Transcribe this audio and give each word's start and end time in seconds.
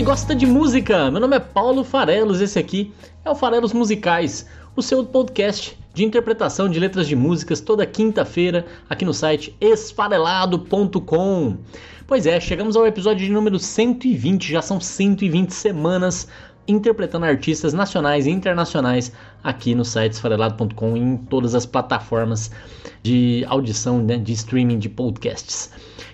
Que 0.00 0.04
gosta 0.04 0.34
de 0.34 0.46
música! 0.46 1.10
Meu 1.10 1.20
nome 1.20 1.36
é 1.36 1.38
Paulo 1.38 1.84
Farelos, 1.84 2.40
esse 2.40 2.58
aqui 2.58 2.90
é 3.22 3.28
o 3.28 3.34
Farelos 3.34 3.74
Musicais, 3.74 4.46
o 4.74 4.80
seu 4.80 5.04
podcast 5.04 5.78
de 5.92 6.02
interpretação 6.06 6.70
de 6.70 6.80
letras 6.80 7.06
de 7.06 7.14
músicas 7.14 7.60
toda 7.60 7.84
quinta-feira 7.84 8.64
aqui 8.88 9.04
no 9.04 9.12
site 9.12 9.54
esfarelado.com. 9.60 11.58
Pois 12.06 12.24
é, 12.24 12.40
chegamos 12.40 12.76
ao 12.76 12.86
episódio 12.86 13.26
de 13.26 13.30
número 13.30 13.58
120, 13.58 14.50
já 14.50 14.62
são 14.62 14.80
120 14.80 15.50
semanas 15.50 16.26
interpretando 16.70 17.26
artistas 17.26 17.72
nacionais 17.72 18.26
e 18.26 18.30
internacionais 18.30 19.12
aqui 19.42 19.74
no 19.74 19.84
site 19.84 20.12
esfarelado.com 20.12 20.96
e 20.96 21.00
em 21.00 21.16
todas 21.16 21.54
as 21.54 21.66
plataformas 21.66 22.50
de 23.02 23.44
audição, 23.48 24.02
né, 24.02 24.16
de 24.16 24.32
streaming 24.32 24.78
de 24.78 24.88
podcasts. 24.88 25.70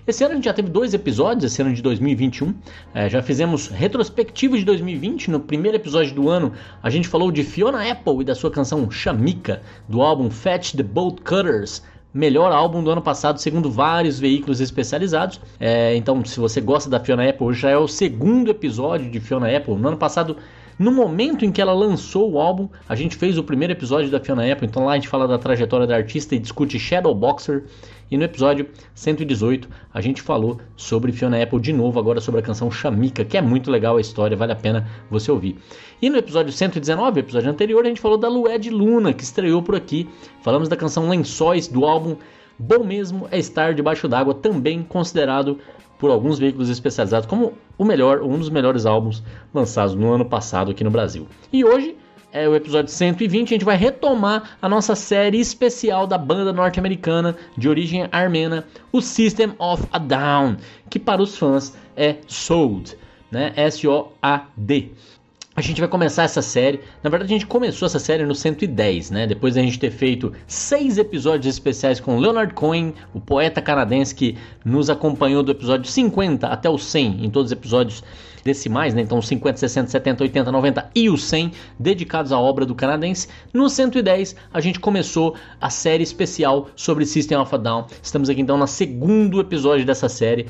Esse 0.06 0.22
ano 0.22 0.34
a 0.34 0.36
gente 0.36 0.44
já 0.44 0.54
teve 0.54 0.68
dois 0.68 0.94
episódios, 0.94 1.52
esse 1.52 1.60
ano 1.60 1.74
de 1.74 1.82
2021. 1.82 2.54
É, 2.94 3.08
já 3.10 3.20
fizemos 3.20 3.66
retrospectivo 3.66 4.56
de 4.56 4.64
2020. 4.64 5.32
No 5.32 5.40
primeiro 5.40 5.76
episódio 5.76 6.14
do 6.14 6.28
ano, 6.28 6.52
a 6.80 6.88
gente 6.88 7.08
falou 7.08 7.32
de 7.32 7.42
Fiona 7.42 7.90
Apple 7.90 8.20
e 8.20 8.24
da 8.24 8.34
sua 8.34 8.48
canção 8.48 8.88
Chamica, 8.88 9.62
do 9.88 10.00
álbum 10.02 10.30
Fetch 10.30 10.74
the 10.74 10.84
Bolt 10.84 11.22
Cutters. 11.22 11.82
Melhor 12.16 12.50
álbum 12.50 12.82
do 12.82 12.90
ano 12.90 13.02
passado, 13.02 13.38
segundo 13.38 13.70
vários 13.70 14.18
veículos 14.18 14.58
especializados. 14.58 15.38
É, 15.60 15.94
então, 15.96 16.24
se 16.24 16.40
você 16.40 16.62
gosta 16.62 16.88
da 16.88 16.98
Fiona 16.98 17.28
Apple, 17.28 17.52
já 17.52 17.68
é 17.68 17.76
o 17.76 17.86
segundo 17.86 18.50
episódio 18.50 19.10
de 19.10 19.20
Fiona 19.20 19.54
Apple. 19.54 19.74
No 19.74 19.88
ano 19.88 19.98
passado, 19.98 20.34
no 20.78 20.92
momento 20.92 21.44
em 21.44 21.50
que 21.50 21.60
ela 21.60 21.72
lançou 21.72 22.30
o 22.30 22.38
álbum, 22.38 22.68
a 22.88 22.94
gente 22.94 23.16
fez 23.16 23.38
o 23.38 23.44
primeiro 23.44 23.72
episódio 23.72 24.10
da 24.10 24.20
Fiona 24.20 24.50
Apple. 24.50 24.66
Então 24.66 24.84
lá 24.84 24.92
a 24.92 24.94
gente 24.96 25.08
fala 25.08 25.26
da 25.26 25.38
trajetória 25.38 25.86
da 25.86 25.96
artista 25.96 26.34
e 26.34 26.38
discute 26.38 26.78
Shadow 26.78 27.14
Boxer. 27.14 27.64
E 28.10 28.16
no 28.16 28.24
episódio 28.24 28.68
118 28.94 29.68
a 29.92 30.00
gente 30.00 30.20
falou 30.20 30.60
sobre 30.76 31.12
Fiona 31.12 31.42
Apple 31.42 31.60
de 31.60 31.72
novo, 31.72 31.98
agora 31.98 32.20
sobre 32.20 32.40
a 32.40 32.42
canção 32.42 32.70
Chamica, 32.70 33.24
que 33.24 33.36
é 33.36 33.42
muito 33.42 33.70
legal 33.70 33.96
a 33.96 34.00
história, 34.00 34.36
vale 34.36 34.52
a 34.52 34.56
pena 34.56 34.86
você 35.10 35.30
ouvir. 35.30 35.58
E 36.00 36.10
no 36.10 36.18
episódio 36.18 36.52
119, 36.52 37.20
episódio 37.20 37.50
anterior, 37.50 37.84
a 37.84 37.88
gente 37.88 38.00
falou 38.00 38.18
da 38.18 38.28
Lued 38.28 38.70
Luna, 38.70 39.12
que 39.12 39.24
estreou 39.24 39.62
por 39.62 39.74
aqui. 39.74 40.08
Falamos 40.42 40.68
da 40.68 40.76
canção 40.76 41.08
Lençóis 41.08 41.66
do 41.66 41.84
álbum 41.84 42.16
Bom 42.58 42.84
Mesmo 42.84 43.28
é 43.30 43.38
Estar 43.38 43.74
Debaixo 43.74 44.08
d'Água, 44.08 44.32
também 44.32 44.82
considerado 44.82 45.58
por 45.98 46.10
alguns 46.10 46.38
veículos 46.38 46.68
especializados 46.68 47.26
como 47.26 47.54
o 47.78 47.84
melhor, 47.84 48.22
um 48.22 48.38
dos 48.38 48.50
melhores 48.50 48.86
álbuns 48.86 49.22
lançados 49.52 49.94
no 49.94 50.12
ano 50.12 50.24
passado 50.24 50.70
aqui 50.70 50.84
no 50.84 50.90
Brasil. 50.90 51.26
E 51.52 51.64
hoje 51.64 51.96
é 52.32 52.48
o 52.48 52.54
episódio 52.54 52.90
120, 52.92 53.48
a 53.48 53.54
gente 53.54 53.64
vai 53.64 53.76
retomar 53.76 54.58
a 54.60 54.68
nossa 54.68 54.94
série 54.94 55.40
especial 55.40 56.06
da 56.06 56.18
banda 56.18 56.52
norte-americana 56.52 57.36
de 57.56 57.68
origem 57.68 58.08
armena, 58.12 58.66
o 58.92 59.00
System 59.00 59.54
of 59.58 59.84
a 59.90 59.98
Down, 59.98 60.56
que 60.90 60.98
para 60.98 61.22
os 61.22 61.36
fãs 61.36 61.74
é 61.96 62.16
SOAD, 62.26 62.96
né? 63.30 63.52
S-O-A-D. 63.56 64.90
A 64.92 65.15
gente 65.62 65.80
vai 65.80 65.88
começar 65.88 66.24
essa 66.24 66.42
série. 66.42 66.80
Na 67.02 67.08
verdade, 67.08 67.32
a 67.32 67.36
gente 67.38 67.46
começou 67.46 67.86
essa 67.86 67.98
série 67.98 68.26
no 68.26 68.34
110, 68.34 69.10
né? 69.10 69.26
Depois 69.26 69.54
da 69.54 69.62
gente 69.62 69.78
ter 69.78 69.90
feito 69.90 70.32
seis 70.46 70.98
episódios 70.98 71.46
especiais 71.46 71.98
com 71.98 72.18
Leonard 72.18 72.52
Cohen, 72.52 72.92
o 73.14 73.20
poeta 73.20 73.62
canadense 73.62 74.14
que 74.14 74.36
nos 74.64 74.90
acompanhou 74.90 75.42
do 75.42 75.52
episódio 75.52 75.90
50 75.90 76.46
até 76.46 76.68
o 76.68 76.76
100, 76.76 77.24
em 77.24 77.30
todos 77.30 77.50
os 77.50 77.52
episódios 77.52 78.02
decimais, 78.46 78.94
né? 78.94 79.02
Então 79.02 79.20
50, 79.20 79.58
60, 79.58 79.90
70, 79.90 80.22
80, 80.22 80.52
90 80.52 80.90
e 80.94 81.10
o 81.10 81.18
100 81.18 81.52
dedicados 81.78 82.32
à 82.32 82.38
obra 82.38 82.64
do 82.64 82.74
canadense. 82.74 83.28
No 83.52 83.68
110 83.68 84.36
a 84.52 84.60
gente 84.60 84.80
começou 84.80 85.34
a 85.60 85.68
série 85.68 86.04
especial 86.04 86.68
sobre 86.76 87.04
System 87.04 87.36
of 87.36 87.54
a 87.54 87.58
Down. 87.58 87.86
Estamos 88.00 88.30
aqui 88.30 88.40
então 88.40 88.56
no 88.56 88.66
segundo 88.66 89.40
episódio 89.40 89.84
dessa 89.84 90.08
série. 90.08 90.46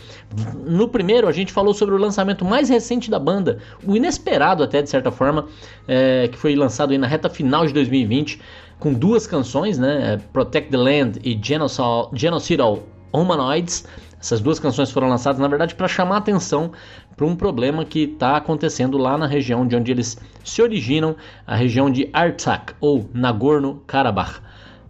No 0.64 0.88
primeiro 0.88 1.26
a 1.26 1.32
gente 1.32 1.52
falou 1.52 1.72
sobre 1.72 1.94
o 1.94 1.98
lançamento 1.98 2.44
mais 2.44 2.68
recente 2.68 3.10
da 3.10 3.18
banda, 3.18 3.58
o 3.84 3.96
inesperado 3.96 4.62
até 4.62 4.82
de 4.82 4.90
certa 4.96 5.10
forma, 5.10 5.46
é, 5.86 6.28
que 6.28 6.38
foi 6.38 6.54
lançado 6.54 6.96
na 6.98 7.06
reta 7.06 7.28
final 7.28 7.66
de 7.66 7.72
2020 7.72 8.40
com 8.78 8.92
duas 8.92 9.26
canções, 9.26 9.78
né? 9.78 10.20
Protect 10.32 10.70
the 10.70 10.76
Land 10.76 11.20
e 11.24 11.38
Genocidal, 11.42 12.10
Genocidal 12.14 12.82
Humanoids. 13.12 13.86
Essas 14.20 14.40
duas 14.40 14.58
canções 14.58 14.90
foram 14.90 15.08
lançadas, 15.08 15.40
na 15.40 15.48
verdade, 15.48 15.74
para 15.74 15.86
chamar 15.86 16.18
atenção 16.18 16.72
para 17.16 17.26
um 17.26 17.36
problema 17.36 17.84
que 17.84 18.00
está 18.00 18.36
acontecendo 18.36 18.98
lá 18.98 19.16
na 19.16 19.26
região 19.26 19.66
de 19.66 19.76
onde 19.76 19.90
eles 19.90 20.18
se 20.44 20.60
originam, 20.60 21.16
a 21.46 21.54
região 21.54 21.90
de 21.90 22.10
Artsakh 22.12 22.74
ou 22.80 23.08
Nagorno-Karabakh, 23.14 24.40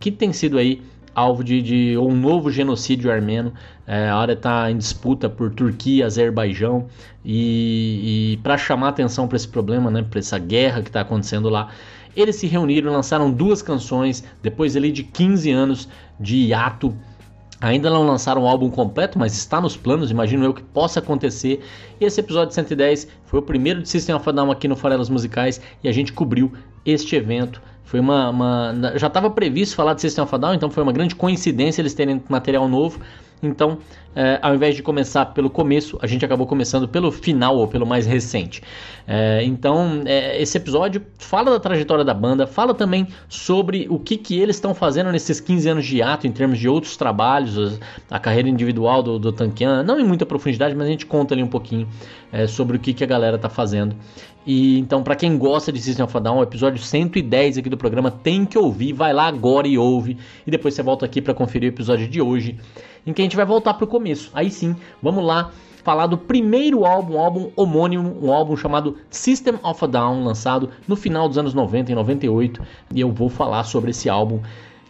que 0.00 0.11
tem 0.11 0.33
sido 0.33 0.59
aí 0.59 0.83
alvo 1.15 1.43
de, 1.43 1.62
de 1.62 1.99
um 1.99 2.15
novo 2.15 2.50
genocídio 2.50 3.11
armeno. 3.11 3.53
É, 3.86 4.08
a 4.08 4.16
área 4.16 4.32
está 4.32 4.70
em 4.70 4.76
disputa 4.76 5.28
por 5.28 5.52
Turquia, 5.54 6.06
Azerbaijão 6.06 6.86
e, 7.24 8.32
e 8.32 8.36
para 8.38 8.58
chamar 8.58 8.88
atenção 8.88 9.28
para 9.28 9.36
esse 9.36 9.48
problema, 9.48 9.91
né, 9.91 10.02
para 10.02 10.19
essa 10.19 10.38
guerra 10.38 10.82
que 10.82 10.88
está 10.88 11.02
acontecendo 11.02 11.48
lá, 11.48 11.69
eles 12.16 12.36
se 12.36 12.47
reuniram, 12.47 12.92
lançaram 12.92 13.30
duas 13.30 13.62
canções 13.62 14.24
depois 14.42 14.74
ali 14.76 14.91
de 14.91 15.04
15 15.04 15.50
anos 15.50 15.88
de 16.19 16.36
hiato 16.48 16.97
Ainda 17.60 17.88
não 17.88 18.06
lançaram 18.06 18.42
o 18.42 18.47
álbum 18.47 18.69
completo, 18.69 19.19
mas 19.19 19.34
está 19.34 19.60
nos 19.60 19.76
planos, 19.76 20.10
imagino 20.10 20.44
eu 20.44 20.53
que 20.53 20.62
possa 20.62 21.00
acontecer. 21.00 21.64
E 21.98 22.04
esse 22.04 22.20
episódio 22.20 22.54
110 22.54 23.08
foi 23.24 23.38
o 23.38 23.42
primeiro 23.42 23.80
de 23.80 23.88
System 23.88 24.14
of 24.14 24.28
a 24.28 24.32
Down 24.32 24.50
aqui 24.50 24.68
no 24.68 24.76
Farelas 24.76 25.08
Musicais 25.08 25.60
e 25.82 25.88
a 25.88 25.92
gente 25.92 26.12
cobriu 26.12 26.53
este 26.84 27.16
evento. 27.16 27.62
Foi 27.82 27.98
uma, 27.98 28.28
uma 28.28 28.92
já 28.97 29.06
estava 29.06 29.30
previsto 29.30 29.74
falar 29.74 29.94
de 29.94 30.03
System 30.03 30.24
of 30.24 30.34
a 30.34 30.38
Down, 30.38 30.54
então 30.54 30.70
foi 30.70 30.82
uma 30.82 30.92
grande 30.92 31.14
coincidência 31.14 31.80
eles 31.80 31.94
terem 31.94 32.22
material 32.28 32.68
novo. 32.68 33.00
Então, 33.42 33.78
é, 34.14 34.38
ao 34.41 34.54
invés 34.54 34.74
de 34.74 34.82
começar 34.82 35.26
pelo 35.26 35.50
começo, 35.50 35.98
a 36.00 36.06
gente 36.06 36.24
acabou 36.24 36.47
começando 36.47 36.88
pelo 36.88 37.12
final 37.12 37.56
ou 37.58 37.69
pelo 37.69 37.86
mais 37.86 38.06
recente. 38.06 38.62
É, 39.06 39.42
então, 39.44 40.02
é, 40.06 40.41
esse 40.41 40.56
episódio 40.56 41.02
fala 41.19 41.50
da 41.50 41.60
trajetória 41.60 42.02
da 42.02 42.14
banda, 42.14 42.47
fala 42.47 42.72
também 42.72 43.06
sobre 43.28 43.86
o 43.91 43.98
que, 43.98 44.16
que 44.16 44.41
eles 44.41 44.56
estão 44.56 44.74
fazendo 44.74 45.12
nesses 45.12 45.38
15 45.38 45.69
anos 45.69 45.86
de 45.86 46.02
ato 46.02 46.26
em 46.26 46.32
termos 46.32 46.58
de 46.58 46.69
outros 46.69 46.97
trabalhos, 46.97 47.78
a 48.10 48.19
carreira 48.19 48.48
individual 48.48 49.02
do, 49.02 49.19
do 49.19 49.32
Tankian, 49.32 49.82
não 49.82 50.00
em 50.00 50.04
muita 50.04 50.24
profundidade, 50.24 50.74
mas 50.74 50.86
a 50.86 50.91
gente 50.91 51.04
conta 51.04 51.34
ali 51.34 51.42
um 51.42 51.48
pouquinho 51.48 51.86
sobre 52.48 52.76
o 52.76 52.80
que, 52.80 52.92
que 52.92 53.04
a 53.04 53.06
galera 53.06 53.36
está 53.36 53.48
fazendo. 53.48 53.94
E 54.47 54.78
então, 54.78 55.03
para 55.03 55.16
quem 55.16 55.36
gosta 55.36 55.72
de 55.72 55.80
System 55.80 56.04
of 56.04 56.16
a 56.16 56.20
Down, 56.20 56.38
o 56.38 56.42
episódio 56.42 56.80
110 56.80 57.58
aqui 57.58 57.68
do 57.68 57.76
programa 57.76 58.12
tem 58.12 58.44
que 58.47 58.56
ouvir, 58.56 58.92
vai 58.92 59.12
lá 59.12 59.26
agora 59.26 59.66
e 59.66 59.76
ouve, 59.76 60.16
e 60.47 60.50
depois 60.53 60.72
você 60.72 60.84
volta 60.84 61.04
aqui 61.04 61.20
para 61.20 61.34
conferir 61.34 61.68
o 61.68 61.74
episódio 61.74 62.06
de 62.06 62.22
hoje, 62.22 62.56
em 63.06 63.12
que 63.12 63.22
a 63.22 63.25
gente 63.25 63.37
vai 63.37 63.47
voltar 63.47 63.75
pro 63.75 63.87
começo. 63.87 64.31
Aí 64.34 64.50
sim, 64.50 64.75
vamos 65.03 65.25
lá 65.25 65.50
falar 65.84 66.09
do 66.09 66.19
primeiro 66.19 66.84
álbum, 66.84 67.15
um 67.15 67.21
álbum 67.21 67.50
homônimo, 67.55 68.19
um 68.21 68.33
álbum 68.33 68.56
chamado 68.56 68.97
System 69.09 69.55
of 69.62 69.84
a 69.84 69.87
Down, 69.87 70.25
lançado 70.25 70.71
no 70.89 70.97
final 70.97 71.28
dos 71.28 71.39
anos 71.39 71.55
90 71.55 71.93
e 71.93 71.95
98, 71.95 72.61
e 72.93 73.00
eu 73.00 73.12
vou 73.12 73.28
falar 73.28 73.62
sobre 73.62 73.91
esse 73.91 74.09
álbum 74.09 74.41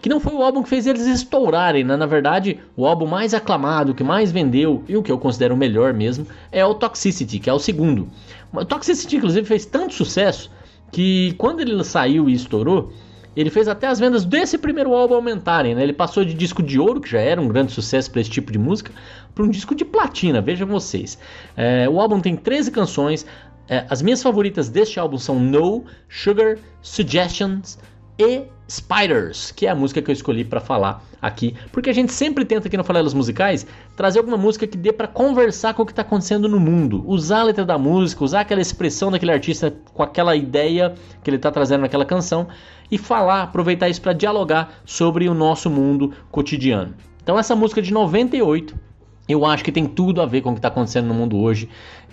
que 0.00 0.08
não 0.08 0.20
foi 0.20 0.34
o 0.34 0.42
álbum 0.42 0.62
que 0.62 0.68
fez 0.68 0.86
eles 0.86 1.06
estourarem, 1.06 1.82
né? 1.82 1.96
Na 1.96 2.06
verdade, 2.06 2.60
o 2.76 2.86
álbum 2.86 3.06
mais 3.06 3.34
aclamado, 3.34 3.92
que 3.92 4.04
mais 4.04 4.30
vendeu 4.30 4.84
e 4.88 4.96
o 4.96 5.02
que 5.02 5.10
eu 5.10 5.18
considero 5.18 5.54
o 5.54 5.58
melhor 5.58 5.92
mesmo 5.92 6.26
é 6.52 6.64
o 6.64 6.74
Toxicity, 6.74 7.38
que 7.40 7.50
é 7.50 7.52
o 7.52 7.58
segundo. 7.58 8.08
O 8.52 8.64
Toxicity, 8.64 9.16
inclusive, 9.16 9.46
fez 9.46 9.66
tanto 9.66 9.94
sucesso 9.94 10.50
que 10.92 11.34
quando 11.38 11.60
ele 11.60 11.82
saiu 11.82 12.28
e 12.28 12.34
estourou, 12.34 12.92
ele 13.36 13.50
fez 13.50 13.68
até 13.68 13.86
as 13.86 13.98
vendas 13.98 14.24
desse 14.24 14.56
primeiro 14.56 14.94
álbum 14.94 15.14
aumentarem, 15.14 15.74
né? 15.74 15.82
Ele 15.82 15.92
passou 15.92 16.24
de 16.24 16.32
disco 16.32 16.62
de 16.62 16.80
ouro, 16.80 17.00
que 17.00 17.10
já 17.10 17.20
era 17.20 17.40
um 17.40 17.46
grande 17.46 17.72
sucesso 17.72 18.10
para 18.10 18.20
esse 18.20 18.30
tipo 18.30 18.50
de 18.50 18.58
música, 18.58 18.92
para 19.34 19.44
um 19.44 19.50
disco 19.50 19.74
de 19.74 19.84
platina, 19.84 20.40
vejam 20.40 20.66
vocês. 20.66 21.18
É, 21.56 21.88
o 21.88 22.00
álbum 22.00 22.20
tem 22.20 22.34
13 22.34 22.70
canções. 22.70 23.26
É, 23.68 23.84
as 23.90 24.00
minhas 24.00 24.22
favoritas 24.22 24.68
deste 24.68 24.98
álbum 24.98 25.18
são 25.18 25.38
No, 25.38 25.84
Sugar, 26.08 26.56
Suggestions 26.80 27.78
e 28.18 28.44
Spiders, 28.68 29.52
que 29.52 29.66
é 29.66 29.70
a 29.70 29.74
música 29.74 30.02
que 30.02 30.10
eu 30.10 30.12
escolhi 30.12 30.44
para 30.44 30.60
falar 30.60 31.04
aqui, 31.20 31.54
porque 31.70 31.90
a 31.90 31.92
gente 31.92 32.12
sempre 32.12 32.44
tenta 32.44 32.66
aqui 32.66 32.76
no 32.76 32.84
Falelos 32.84 33.14
Musicais 33.14 33.66
trazer 33.96 34.18
alguma 34.18 34.36
música 34.36 34.66
que 34.66 34.76
dê 34.76 34.92
para 34.92 35.06
conversar 35.06 35.74
com 35.74 35.82
o 35.82 35.86
que 35.86 35.92
está 35.92 36.02
acontecendo 36.02 36.48
no 36.48 36.58
mundo, 36.58 37.04
usar 37.06 37.40
a 37.40 37.44
letra 37.44 37.64
da 37.64 37.78
música, 37.78 38.24
usar 38.24 38.40
aquela 38.40 38.60
expressão 38.60 39.10
daquele 39.10 39.32
artista 39.32 39.72
com 39.92 40.02
aquela 40.02 40.34
ideia 40.34 40.94
que 41.22 41.30
ele 41.30 41.36
está 41.36 41.50
trazendo 41.50 41.82
naquela 41.82 42.04
canção 42.04 42.48
e 42.90 42.98
falar, 42.98 43.42
aproveitar 43.42 43.88
isso 43.88 44.02
para 44.02 44.12
dialogar 44.12 44.80
sobre 44.84 45.28
o 45.28 45.34
nosso 45.34 45.70
mundo 45.70 46.12
cotidiano. 46.30 46.94
Então 47.22 47.38
essa 47.38 47.56
música 47.56 47.82
de 47.82 47.92
98 47.92 48.86
eu 49.28 49.44
acho 49.44 49.64
que 49.64 49.72
tem 49.72 49.86
tudo 49.86 50.22
a 50.22 50.26
ver 50.26 50.40
com 50.40 50.50
o 50.50 50.52
que 50.52 50.58
está 50.58 50.68
acontecendo 50.68 51.06
no 51.06 51.14
mundo 51.14 51.36
hoje. 51.38 51.68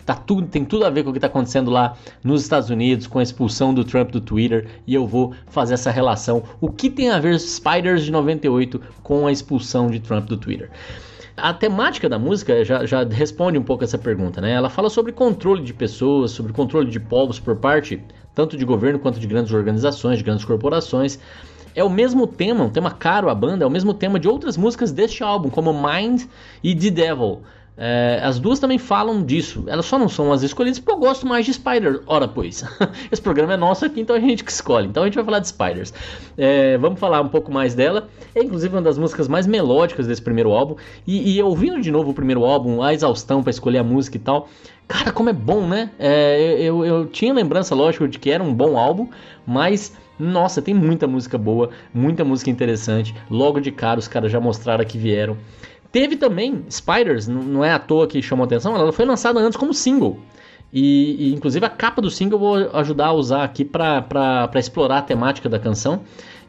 tá 0.05 0.15
tudo, 0.15 0.47
tem 0.47 0.65
tudo 0.65 0.85
a 0.85 0.89
ver 0.89 1.03
com 1.03 1.11
o 1.11 1.13
que 1.13 1.17
está 1.17 1.27
acontecendo 1.27 1.71
lá 1.71 1.95
nos 2.23 2.41
Estados 2.41 2.69
Unidos, 2.69 3.07
com 3.07 3.19
a 3.19 3.23
expulsão 3.23 3.73
do 3.73 3.85
Trump 3.85 4.09
do 4.09 4.19
Twitter, 4.19 4.67
e 4.85 4.93
eu 4.93 5.07
vou 5.07 5.33
fazer 5.47 5.75
essa 5.75 5.91
relação. 5.91 6.43
O 6.59 6.69
que 6.69 6.89
tem 6.89 7.09
a 7.09 7.19
ver 7.19 7.39
Spiders 7.39 8.03
de 8.03 8.11
98 8.11 8.81
com 9.01 9.27
a 9.27 9.31
expulsão 9.31 9.87
de 9.87 9.99
Trump 9.99 10.25
do 10.25 10.35
Twitter? 10.35 10.69
A 11.37 11.53
temática 11.53 12.09
da 12.09 12.19
música 12.19 12.63
já, 12.63 12.85
já, 12.85 13.03
responde 13.03 13.57
um 13.57 13.63
pouco 13.63 13.83
essa 13.83 13.97
pergunta, 13.97 14.41
né? 14.41 14.51
Ela 14.51 14.69
fala 14.69 14.89
sobre 14.89 15.11
controle 15.11 15.63
de 15.63 15.73
pessoas, 15.73 16.31
sobre 16.31 16.53
controle 16.53 16.91
de 16.91 16.99
povos 16.99 17.39
por 17.39 17.55
parte 17.55 18.03
tanto 18.33 18.57
de 18.57 18.65
governo 18.65 18.99
quanto 18.99 19.19
de 19.19 19.27
grandes 19.27 19.53
organizações, 19.53 20.17
de 20.17 20.23
grandes 20.23 20.45
corporações. 20.45 21.19
É 21.75 21.83
o 21.83 21.89
mesmo 21.89 22.27
tema, 22.27 22.63
um 22.63 22.69
tema 22.69 22.91
caro 22.91 23.29
à 23.29 23.35
banda, 23.35 23.63
é 23.63 23.67
o 23.67 23.71
mesmo 23.71 23.93
tema 23.93 24.19
de 24.19 24.27
outras 24.27 24.57
músicas 24.57 24.91
deste 24.91 25.23
álbum, 25.23 25.49
como 25.49 25.73
Mind 25.73 26.23
e 26.63 26.75
The 26.75 26.89
Devil. 26.91 27.41
É, 27.75 28.19
as 28.23 28.39
duas 28.39 28.59
também 28.59 28.77
falam 28.77 29.23
disso. 29.23 29.63
Elas 29.67 29.85
só 29.85 29.97
não 29.97 30.07
são 30.07 30.31
as 30.31 30.43
escolhidas 30.43 30.79
porque 30.79 30.91
eu 30.91 30.99
gosto 30.99 31.27
mais 31.27 31.45
de 31.45 31.53
Spiders. 31.53 32.01
Ora, 32.05 32.27
pois. 32.27 32.63
Esse 33.11 33.21
programa 33.21 33.53
é 33.53 33.57
nosso 33.57 33.85
aqui, 33.85 33.99
então 33.99 34.15
a 34.15 34.19
gente 34.19 34.43
que 34.43 34.51
escolhe. 34.51 34.87
Então 34.87 35.03
a 35.03 35.05
gente 35.07 35.15
vai 35.15 35.23
falar 35.23 35.39
de 35.39 35.47
Spiders. 35.47 35.93
É, 36.37 36.77
vamos 36.77 36.99
falar 36.99 37.21
um 37.21 37.29
pouco 37.29 37.51
mais 37.51 37.73
dela. 37.73 38.07
É 38.35 38.43
inclusive 38.43 38.75
uma 38.75 38.81
das 38.81 38.97
músicas 38.97 39.27
mais 39.27 39.47
melódicas 39.47 40.05
desse 40.05 40.21
primeiro 40.21 40.51
álbum. 40.51 40.75
E, 41.07 41.35
e 41.35 41.41
ouvindo 41.41 41.81
de 41.81 41.91
novo 41.91 42.11
o 42.11 42.13
primeiro 42.13 42.45
álbum, 42.45 42.81
a 42.81 42.93
exaustão 42.93 43.41
para 43.41 43.49
escolher 43.49 43.79
a 43.79 43.83
música 43.83 44.17
e 44.17 44.19
tal. 44.19 44.47
Cara, 44.87 45.11
como 45.11 45.29
é 45.29 45.33
bom, 45.33 45.65
né? 45.65 45.91
É, 45.97 46.57
eu, 46.59 46.85
eu 46.85 47.05
tinha 47.07 47.33
lembrança, 47.33 47.73
lógico, 47.73 48.07
de 48.07 48.19
que 48.19 48.29
era 48.29 48.43
um 48.43 48.53
bom 48.53 48.77
álbum, 48.77 49.07
mas 49.47 49.93
nossa, 50.19 50.61
tem 50.61 50.73
muita 50.73 51.07
música 51.07 51.37
boa, 51.37 51.71
muita 51.93 52.23
música 52.23 52.49
interessante. 52.49 53.15
Logo 53.29 53.59
de 53.59 53.71
cara, 53.71 53.99
os 53.99 54.07
caras 54.07 54.31
já 54.31 54.39
mostraram 54.39 54.85
que 54.85 54.97
vieram. 54.97 55.37
Teve 55.93 56.17
também 56.17 56.65
Spiders, 56.71 57.27
não 57.27 57.63
é 57.63 57.71
à 57.71 57.77
toa 57.77 58.07
que 58.07 58.19
chamou 58.19 58.45
atenção, 58.45 58.75
ela 58.75 58.91
foi 58.91 59.05
lançada 59.05 59.39
antes 59.39 59.55
como 59.55 59.75
single. 59.75 60.19
E, 60.73 61.27
e 61.29 61.33
inclusive 61.35 61.63
a 61.63 61.69
capa 61.69 62.01
do 62.01 62.09
single 62.09 62.39
eu 62.39 62.39
vou 62.39 62.79
ajudar 62.79 63.05
a 63.05 63.13
usar 63.13 63.43
aqui 63.43 63.63
para 63.63 64.49
explorar 64.55 64.97
a 64.97 65.01
temática 65.03 65.47
da 65.47 65.59
canção. 65.59 66.01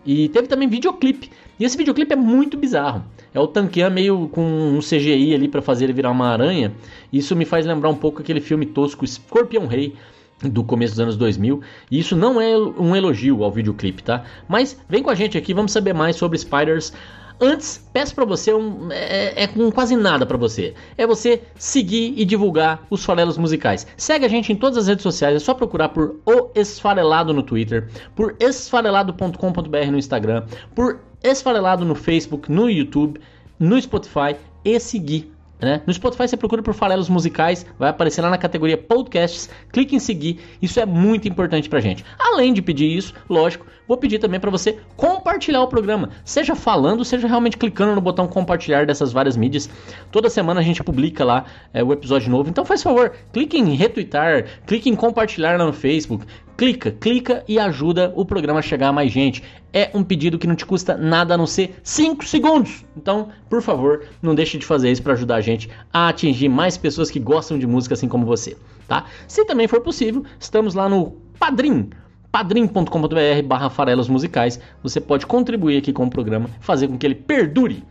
E 0.06 0.30
teve 0.30 0.48
também 0.48 0.66
videoclipe. 0.66 1.30
E 1.60 1.64
esse 1.64 1.76
videoclipe 1.76 2.14
é 2.14 2.16
muito 2.16 2.56
bizarro. 2.56 3.04
É 3.34 3.38
o 3.38 3.46
Tankian 3.46 3.90
meio 3.90 4.28
com 4.28 4.42
um 4.42 4.78
CGI 4.78 5.34
ali 5.34 5.46
para 5.46 5.60
fazer 5.60 5.84
ele 5.84 5.92
virar 5.92 6.10
uma 6.10 6.28
aranha. 6.28 6.72
Isso 7.12 7.36
me 7.36 7.44
faz 7.44 7.66
lembrar 7.66 7.90
um 7.90 7.94
pouco 7.94 8.22
aquele 8.22 8.40
filme 8.40 8.64
tosco 8.64 9.06
Scorpion 9.06 9.66
Rei 9.66 9.94
do 10.42 10.64
começo 10.64 10.94
dos 10.94 11.00
anos 11.00 11.16
2000. 11.18 11.60
E 11.90 11.98
isso 11.98 12.16
não 12.16 12.40
é 12.40 12.56
um 12.56 12.96
elogio 12.96 13.44
ao 13.44 13.52
videoclipe, 13.52 14.02
tá? 14.02 14.24
Mas 14.48 14.80
vem 14.88 15.02
com 15.02 15.10
a 15.10 15.14
gente 15.14 15.36
aqui, 15.36 15.52
vamos 15.52 15.72
saber 15.72 15.92
mais 15.92 16.16
sobre 16.16 16.38
Spiders. 16.38 16.94
Antes, 17.40 17.84
peço 17.92 18.14
para 18.14 18.24
você 18.24 18.54
um, 18.54 18.90
é, 18.92 19.42
é, 19.42 19.46
com 19.46 19.70
quase 19.70 19.96
nada 19.96 20.24
para 20.24 20.36
você. 20.36 20.74
É 20.96 21.06
você 21.06 21.42
seguir 21.56 22.14
e 22.16 22.24
divulgar 22.24 22.86
os 22.88 23.04
farelos 23.04 23.36
musicais. 23.36 23.86
Segue 23.96 24.24
a 24.24 24.28
gente 24.28 24.52
em 24.52 24.56
todas 24.56 24.78
as 24.78 24.86
redes 24.86 25.02
sociais, 25.02 25.36
é 25.36 25.38
só 25.38 25.52
procurar 25.54 25.88
por 25.90 26.20
O 26.24 26.50
Esfarelado 26.54 27.32
no 27.32 27.42
Twitter, 27.42 27.88
por 28.14 28.36
esfarelado.com.br 28.38 29.90
no 29.90 29.98
Instagram, 29.98 30.44
por 30.74 31.00
Esfarelado 31.22 31.84
no 31.84 31.94
Facebook, 31.94 32.50
no 32.50 32.70
YouTube, 32.70 33.20
no 33.58 33.80
Spotify 33.80 34.36
e 34.64 34.78
seguir 34.78 35.34
né? 35.64 35.82
No 35.86 35.92
Spotify 35.92 36.28
você 36.28 36.36
procura 36.36 36.62
por 36.62 36.74
Farelos 36.74 37.08
Musicais, 37.08 37.64
vai 37.78 37.90
aparecer 37.90 38.20
lá 38.20 38.30
na 38.30 38.38
categoria 38.38 38.76
Podcasts, 38.76 39.48
clique 39.72 39.96
em 39.96 39.98
seguir, 39.98 40.38
isso 40.60 40.78
é 40.78 40.86
muito 40.86 41.26
importante 41.26 41.68
pra 41.68 41.80
gente. 41.80 42.04
Além 42.18 42.52
de 42.52 42.60
pedir 42.60 42.86
isso, 42.86 43.14
lógico, 43.28 43.66
vou 43.86 43.96
pedir 43.96 44.18
também 44.18 44.40
para 44.40 44.50
você 44.50 44.78
compartilhar 44.96 45.62
o 45.62 45.68
programa, 45.68 46.10
seja 46.24 46.54
falando, 46.54 47.04
seja 47.04 47.26
realmente 47.26 47.56
clicando 47.56 47.94
no 47.94 48.00
botão 48.00 48.26
compartilhar 48.26 48.86
dessas 48.86 49.12
várias 49.12 49.36
mídias. 49.36 49.68
Toda 50.10 50.30
semana 50.30 50.60
a 50.60 50.62
gente 50.62 50.82
publica 50.82 51.24
lá 51.24 51.44
é, 51.72 51.82
o 51.82 51.92
episódio 51.92 52.30
novo, 52.30 52.48
então 52.48 52.64
faz 52.64 52.82
favor, 52.82 53.12
clique 53.32 53.58
em 53.58 53.74
retweetar, 53.74 54.46
clique 54.66 54.88
em 54.88 54.96
compartilhar 54.96 55.58
lá 55.58 55.66
no 55.66 55.72
Facebook, 55.72 56.24
clica, 56.56 56.90
clica 56.92 57.44
e 57.48 57.58
ajuda 57.58 58.12
o 58.14 58.24
programa 58.24 58.60
a 58.60 58.62
chegar 58.62 58.88
a 58.88 58.92
mais 58.92 59.12
gente. 59.12 59.42
É 59.72 59.90
um 59.92 60.04
pedido 60.04 60.38
que 60.38 60.46
não 60.46 60.54
te 60.54 60.64
custa 60.64 60.96
nada 60.96 61.34
a 61.34 61.36
não 61.36 61.46
ser 61.46 61.74
5 61.82 62.24
segundos. 62.24 62.84
Então, 62.96 63.28
por 63.50 63.60
favor, 63.60 64.04
não 64.22 64.34
deixe 64.34 64.56
de 64.56 64.64
fazer 64.64 64.90
isso 64.90 65.02
para 65.02 65.14
ajudar 65.14 65.36
a 65.36 65.40
gente 65.40 65.68
a 65.92 66.08
atingir 66.08 66.48
mais 66.48 66.76
pessoas 66.76 67.10
que 67.10 67.18
gostam 67.18 67.58
de 67.58 67.66
música 67.66 67.94
assim 67.94 68.08
como 68.08 68.24
você, 68.24 68.56
tá? 68.86 69.06
Se 69.26 69.44
também 69.44 69.66
for 69.66 69.80
possível, 69.80 70.24
estamos 70.38 70.74
lá 70.74 70.88
no 70.88 71.16
Padrim 71.38 71.90
padrim.com.br 72.34 73.46
barra 73.46 73.70
musicais. 74.08 74.58
Você 74.82 75.00
pode 75.00 75.24
contribuir 75.24 75.78
aqui 75.78 75.92
com 75.92 76.04
o 76.04 76.10
programa, 76.10 76.50
fazer 76.58 76.88
com 76.88 76.98
que 76.98 77.06
ele 77.06 77.14
perdure. 77.14 77.84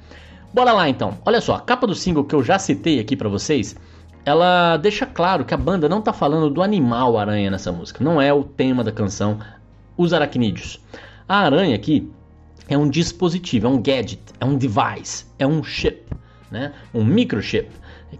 Bora 0.54 0.74
lá 0.74 0.90
então. 0.90 1.18
Olha 1.25 1.40
só, 1.40 1.56
a 1.56 1.62
capa 1.62 1.88
do 1.88 1.95
single 1.95 2.25
que 2.25 2.36
eu 2.36 2.44
já 2.44 2.60
citei 2.60 3.00
aqui 3.00 3.16
para 3.16 3.30
vocês 3.30 3.74
ela 4.25 4.75
deixa 4.75 5.06
claro 5.06 5.45
que 5.45 5.54
a 5.54 5.57
banda 5.57 5.88
não 5.88 6.00
está 6.00 6.12
falando 6.12 6.50
do 6.50 6.62
animal 6.62 7.18
aranha 7.18 7.50
nessa 7.51 7.72
música, 7.72 8.04
não 8.04 8.22
é 8.22 8.34
o 8.34 8.44
tema 8.44 8.84
da 8.84 8.92
canção 8.92 9.40
Os 9.98 10.13
Aracnídeos. 10.13 10.80
A 11.28 11.39
aranha 11.39 11.75
aqui 11.75 12.12
é 12.68 12.78
um 12.78 12.89
dispositivo, 12.89 13.68
é 13.68 13.69
um 13.69 13.81
gadget, 13.81 14.22
é 14.42 14.46
um 14.46 14.57
device, 14.57 15.25
é 15.39 15.48
um 15.48 15.63
chip, 15.63 16.04
né? 16.51 16.74
um 16.94 17.04
microchip, 17.04 17.69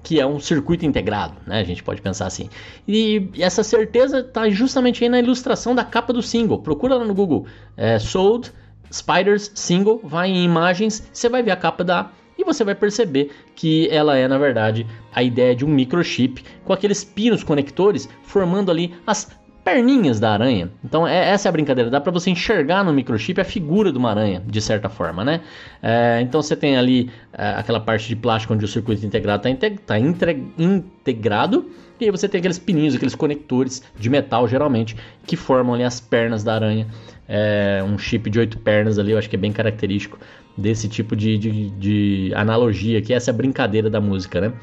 que 0.01 0.19
é 0.19 0.25
um 0.25 0.39
circuito 0.39 0.85
integrado, 0.85 1.35
né? 1.45 1.59
a 1.59 1.63
gente 1.63 1.83
pode 1.83 2.01
pensar 2.01 2.25
assim. 2.25 2.49
E 2.87 3.29
essa 3.37 3.63
certeza 3.63 4.19
está 4.19 4.49
justamente 4.49 5.03
aí 5.03 5.09
na 5.09 5.19
ilustração 5.19 5.75
da 5.75 5.83
capa 5.83 6.11
do 6.11 6.21
single. 6.21 6.59
Procura 6.59 6.95
lá 6.95 7.05
no 7.05 7.13
Google, 7.13 7.45
é, 7.77 7.99
Sold 7.99 8.51
Spiders 8.91 9.51
Single, 9.55 9.99
vai 10.03 10.29
em 10.29 10.43
imagens, 10.43 11.07
você 11.11 11.27
vai 11.27 11.41
ver 11.41 11.51
a 11.51 11.55
capa 11.55 11.83
da 11.83 12.11
e 12.37 12.43
você 12.43 12.63
vai 12.63 12.75
perceber 12.75 13.31
que 13.55 13.87
ela 13.89 14.17
é, 14.17 14.27
na 14.27 14.37
verdade, 14.37 14.87
a 15.13 15.21
ideia 15.21 15.55
de 15.55 15.63
um 15.63 15.69
microchip 15.69 16.43
com 16.63 16.73
aqueles 16.73 17.03
pinos 17.03 17.43
conectores 17.43 18.09
formando 18.23 18.71
ali 18.71 18.93
as 19.05 19.29
perninhas 19.63 20.19
da 20.19 20.31
aranha. 20.31 20.69
Então 20.83 21.07
é, 21.07 21.30
essa 21.30 21.48
é 21.48 21.50
a 21.50 21.51
brincadeira, 21.51 21.89
dá 21.89 22.01
para 22.01 22.12
você 22.12 22.30
enxergar 22.30 22.83
no 22.83 22.94
microchip 22.94 23.39
a 23.39 23.45
figura 23.45 23.92
de 23.92 23.98
uma 23.98 24.10
aranha, 24.10 24.42
de 24.45 24.62
certa 24.62 24.89
forma, 24.89 25.24
né? 25.24 25.42
É, 25.81 26.19
então 26.21 26.42
você 26.42 26.56
tem 26.56 26.77
ali 26.77 27.10
é, 27.31 27.50
aquela 27.51 27.80
parte 27.80 28.07
de 28.07 28.15
plástico 28.15 28.54
onde 28.54 28.65
o 28.65 28.68
circuito 28.68 29.06
integrado 29.06 29.48
está 29.48 29.69
tá 29.86 30.00
integrado 30.00 31.65
e 32.00 32.06
aí 32.06 32.12
você 32.12 32.27
tem 32.27 32.39
aqueles 32.39 32.60
pininhos, 32.60 32.95
aqueles 32.95 33.15
conectores 33.15 33.83
de 33.98 34.10
metal 34.10 34.48
geralmente 34.48 34.95
que 35.25 35.38
formam 35.38 35.75
ali 35.75 35.83
as 35.83 36.00
pernas 36.00 36.44
da 36.44 36.56
aranha. 36.56 36.88
É, 37.27 37.81
um 37.88 37.98
chip 37.98 38.30
de 38.30 38.39
oito 38.39 38.57
pernas 38.57 39.00
ali, 39.00 39.12
eu 39.12 39.18
acho 39.18 39.30
que 39.30 39.36
é 39.38 39.39
bem 39.39 39.51
característico 39.51 40.19
desse 40.57 40.89
tipo 40.89 41.15
de, 41.15 41.38
de, 41.38 41.69
de 41.71 42.31
analogia, 42.36 43.01
que 43.01 43.13
é 43.13 43.15
essa 43.15 43.31
brincadeira 43.31 43.89
da 43.89 44.01
música, 44.01 44.42
né? 44.42 44.54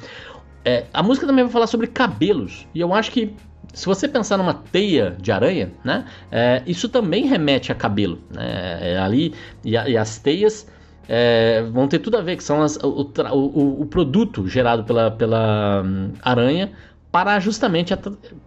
É, 0.64 0.85
a 0.93 1.02
música 1.02 1.26
também 1.26 1.44
vai 1.44 1.52
falar 1.52 1.67
sobre 1.67 1.87
cabelos, 1.87 2.67
e 2.75 2.81
eu 2.81 2.93
acho 2.93 3.11
que 3.11 3.35
se 3.72 3.87
você 3.87 4.08
pensar 4.08 4.37
numa 4.37 4.55
teia 4.55 5.16
de 5.21 5.30
aranha, 5.30 5.73
né, 5.85 6.04
é, 6.30 6.62
isso 6.66 6.88
também 6.88 7.26
remete 7.26 7.71
a 7.71 7.75
cabelo. 7.75 8.18
Né, 8.30 8.94
é, 8.94 8.99
ali, 8.99 9.35
e, 9.64 9.76
a, 9.76 9.88
e, 9.88 9.97
as 9.97 10.18
teias 10.18 10.66
é, 11.09 11.62
vão 11.62 11.88
ter 11.88 11.99
tudo 11.99 12.16
a 12.16 12.23
ver, 12.23 12.37
que 12.37 12.44
são 12.44 12.62
as, 12.62 12.76
o, 12.76 13.11
o, 13.33 13.83
o, 13.83 13.87
produto 13.87 14.47
gerado 14.47 14.85
pela, 14.85 15.11
pela 15.11 15.83
hum, 15.85 16.12
aranha 16.23 16.71
para 17.11 17.38
justamente 17.40 17.93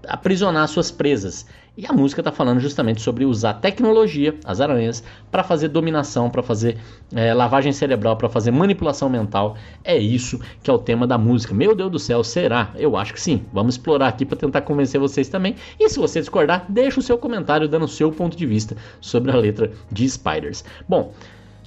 aprisionar 0.08 0.68
suas 0.68 0.90
presas. 0.90 1.46
E 1.76 1.88
a 1.88 1.92
música 1.92 2.22
está 2.22 2.32
falando 2.32 2.60
justamente 2.60 3.02
sobre 3.02 3.26
usar 3.26 3.56
tecnologia, 3.56 4.36
as 4.46 4.62
aranhas, 4.62 5.04
para 5.32 5.44
fazer 5.44 5.70
dominação, 5.70 6.30
para 6.30 6.44
fazer 6.44 6.78
é, 7.16 7.34
lavagem 7.34 7.74
cerebral, 7.74 8.16
para 8.16 8.30
fazer 8.30 8.52
manipulação 8.52 9.10
mental. 9.10 9.58
É 9.84 9.98
isso 9.98 10.40
que 10.62 10.70
é 10.70 10.74
o 10.74 10.78
tema 10.78 11.08
da 11.08 11.18
música. 11.18 11.52
Meu 11.52 11.76
Deus 11.76 11.92
do 11.92 11.98
céu, 11.98 12.24
será? 12.24 12.72
Eu 12.76 12.96
acho 12.96 13.14
que 13.14 13.20
sim. 13.20 13.44
Vamos 13.52 13.74
explorar 13.74 14.08
aqui 14.10 14.24
para 14.24 14.38
tentar 14.38 14.62
convencer 14.62 15.00
vocês 15.00 15.28
também. 15.30 15.56
E 15.80 15.90
se 15.90 15.98
você 15.98 16.20
discordar, 16.20 16.66
deixa 16.70 17.00
o 17.00 17.04
seu 17.04 17.18
comentário 17.18 17.68
dando 17.68 17.86
o 17.86 17.88
seu 17.88 18.12
ponto 18.12 18.38
de 18.38 18.46
vista 18.46 18.78
sobre 19.02 19.32
a 19.32 19.36
letra 19.36 19.72
de 19.92 20.08
Spiders. 20.08 20.64
Bom, 20.88 21.12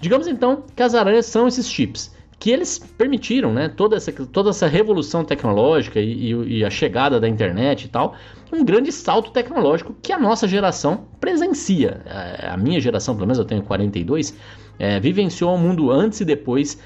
digamos 0.01 0.29
então 0.29 0.63
que 0.75 0.85
as 0.85 0.95
aranhas 0.95 1.27
são 1.27 1.49
esses 1.49 1.69
chips 1.69 2.16
que 2.39 2.51
eles 2.51 2.79
permitiram 2.79 3.53
né, 3.53 3.69
toda, 3.69 3.97
essa, 3.97 4.13
toda 4.13 4.51
essa 4.51 4.67
revolução 4.67 5.25
tecnológica 5.25 5.99
e, 6.01 6.33
e, 6.33 6.59
e, 6.59 6.65
a 6.65 6.71
chegada 6.71 7.19
da 7.19 7.29
internet 7.29 7.85
e 7.85 7.89
tal, 7.89 8.15
um 8.53 8.65
grande 8.65 8.93
salto 8.93 9.31
tecnológico 9.31 9.95
que 10.03 10.13
a 10.13 10.19
nossa 10.19 10.47
geração 10.47 11.07
presencia. 11.19 12.03
A, 12.07 12.55
a 12.55 12.57
minha 12.57 12.79
geração, 12.81 13.15
pelo 13.15 13.27
menos 13.27 13.39
eu 13.39 13.45
tenho 13.45 13.63
42, 13.63 14.37
é, 14.79 15.01
vivenciou 15.01 15.51
o 15.51 15.55
um 15.55 15.59
mundo 15.59 15.91
antes 15.91 16.21
e 16.21 16.25
depois 16.25 16.79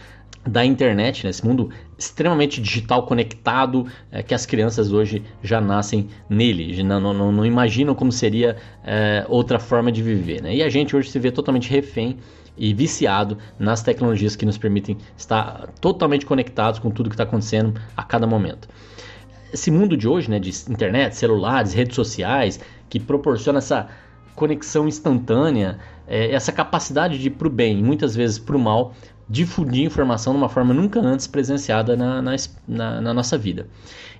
da 0.46 0.64
internet, 0.64 1.24
né, 1.24 1.30
esse 1.30 1.44
mundo 1.44 1.70
extremamente 1.98 2.62
digital, 2.62 3.04
conectado, 3.04 3.86
é, 4.10 4.22
que 4.22 4.32
as 4.32 4.46
crianças 4.46 4.90
hoje 4.90 5.22
já 5.42 5.60
nascem 5.60 6.08
nele, 6.30 6.82
não, 6.82 7.00
não, 7.12 7.30
não 7.30 7.44
imaginam 7.44 7.94
como 7.94 8.10
seria 8.10 8.56
é, 8.82 9.26
outra 9.28 9.58
forma 9.58 9.92
de 9.92 10.02
viver. 10.02 10.42
Né? 10.42 10.56
E 10.56 10.62
a 10.62 10.68
gente 10.68 10.96
hoje 10.96 11.10
se 11.10 11.18
vê 11.18 11.30
totalmente 11.30 11.68
refém 11.68 12.16
e 12.56 12.74
viciado 12.74 13.38
nas 13.58 13.82
tecnologias 13.82 14.36
que 14.36 14.46
nos 14.46 14.58
permitem 14.58 14.96
estar 15.16 15.68
totalmente 15.80 16.26
conectados 16.26 16.78
com 16.78 16.90
tudo 16.90 17.08
que 17.08 17.14
está 17.14 17.24
acontecendo 17.24 17.80
a 17.96 18.02
cada 18.02 18.26
momento. 18.26 18.68
Esse 19.52 19.70
mundo 19.70 19.96
de 19.96 20.06
hoje, 20.06 20.30
né, 20.30 20.38
de 20.38 20.50
internet, 20.68 21.16
celulares, 21.16 21.72
redes 21.72 21.96
sociais, 21.96 22.60
que 22.88 23.00
proporciona 23.00 23.58
essa 23.58 23.88
conexão 24.34 24.86
instantânea, 24.86 25.78
é, 26.06 26.32
essa 26.32 26.52
capacidade 26.52 27.18
de 27.18 27.28
para 27.30 27.48
o 27.48 27.50
bem 27.50 27.82
muitas 27.82 28.14
vezes 28.14 28.38
para 28.38 28.56
o 28.56 28.58
mal, 28.58 28.94
difundir 29.28 29.84
informação 29.84 30.32
de 30.32 30.38
uma 30.38 30.48
forma 30.48 30.74
nunca 30.74 31.00
antes 31.00 31.26
presenciada 31.26 31.96
na, 31.96 32.20
na, 32.20 32.36
na, 32.66 33.00
na 33.00 33.14
nossa 33.14 33.38
vida. 33.38 33.66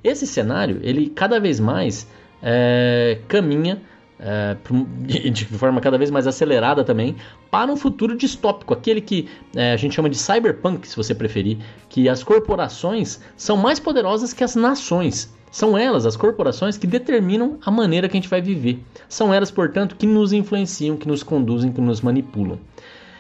Esse 0.03 0.27
cenário, 0.27 0.79
ele 0.83 1.09
cada 1.11 1.41
vez 1.41 1.59
mais 1.59 2.07
é, 2.43 3.19
caminha 3.29 3.83
é, 4.21 4.57
de 5.31 5.45
forma 5.47 5.81
cada 5.81 5.97
vez 5.99 6.11
mais 6.11 6.27
acelerada 6.27 6.85
também, 6.85 7.17
para 7.51 7.73
um 7.73 7.77
futuro 7.77 8.17
distópico, 8.17 8.75
aquele 8.75 9.01
que 9.01 9.29
é, 9.57 9.73
a 9.73 9.77
gente 9.77 9.95
chama 9.95 10.11
de 10.11 10.17
cyberpunk, 10.17 10.87
se 10.87 10.97
você 10.97 11.15
preferir, 11.15 11.59
que 11.89 12.09
as 12.09 12.23
corporações 12.23 13.21
são 13.37 13.57
mais 13.57 13.81
poderosas 13.81 14.33
que 14.33 14.45
as 14.45 14.55
nações. 14.55 15.33
São 15.51 15.77
elas, 15.77 16.07
as 16.07 16.17
corporações, 16.17 16.79
que 16.79 16.87
determinam 16.87 17.59
a 17.67 17.73
maneira 17.73 18.09
que 18.09 18.17
a 18.17 18.21
gente 18.21 18.29
vai 18.29 18.41
viver. 18.41 18.79
São 19.09 19.35
elas, 19.35 19.51
portanto, 19.51 19.97
que 19.97 20.07
nos 20.07 20.33
influenciam, 20.33 20.97
que 20.97 21.09
nos 21.09 21.25
conduzem, 21.25 21.73
que 21.73 21.81
nos 21.81 22.01
manipulam. 22.01 22.57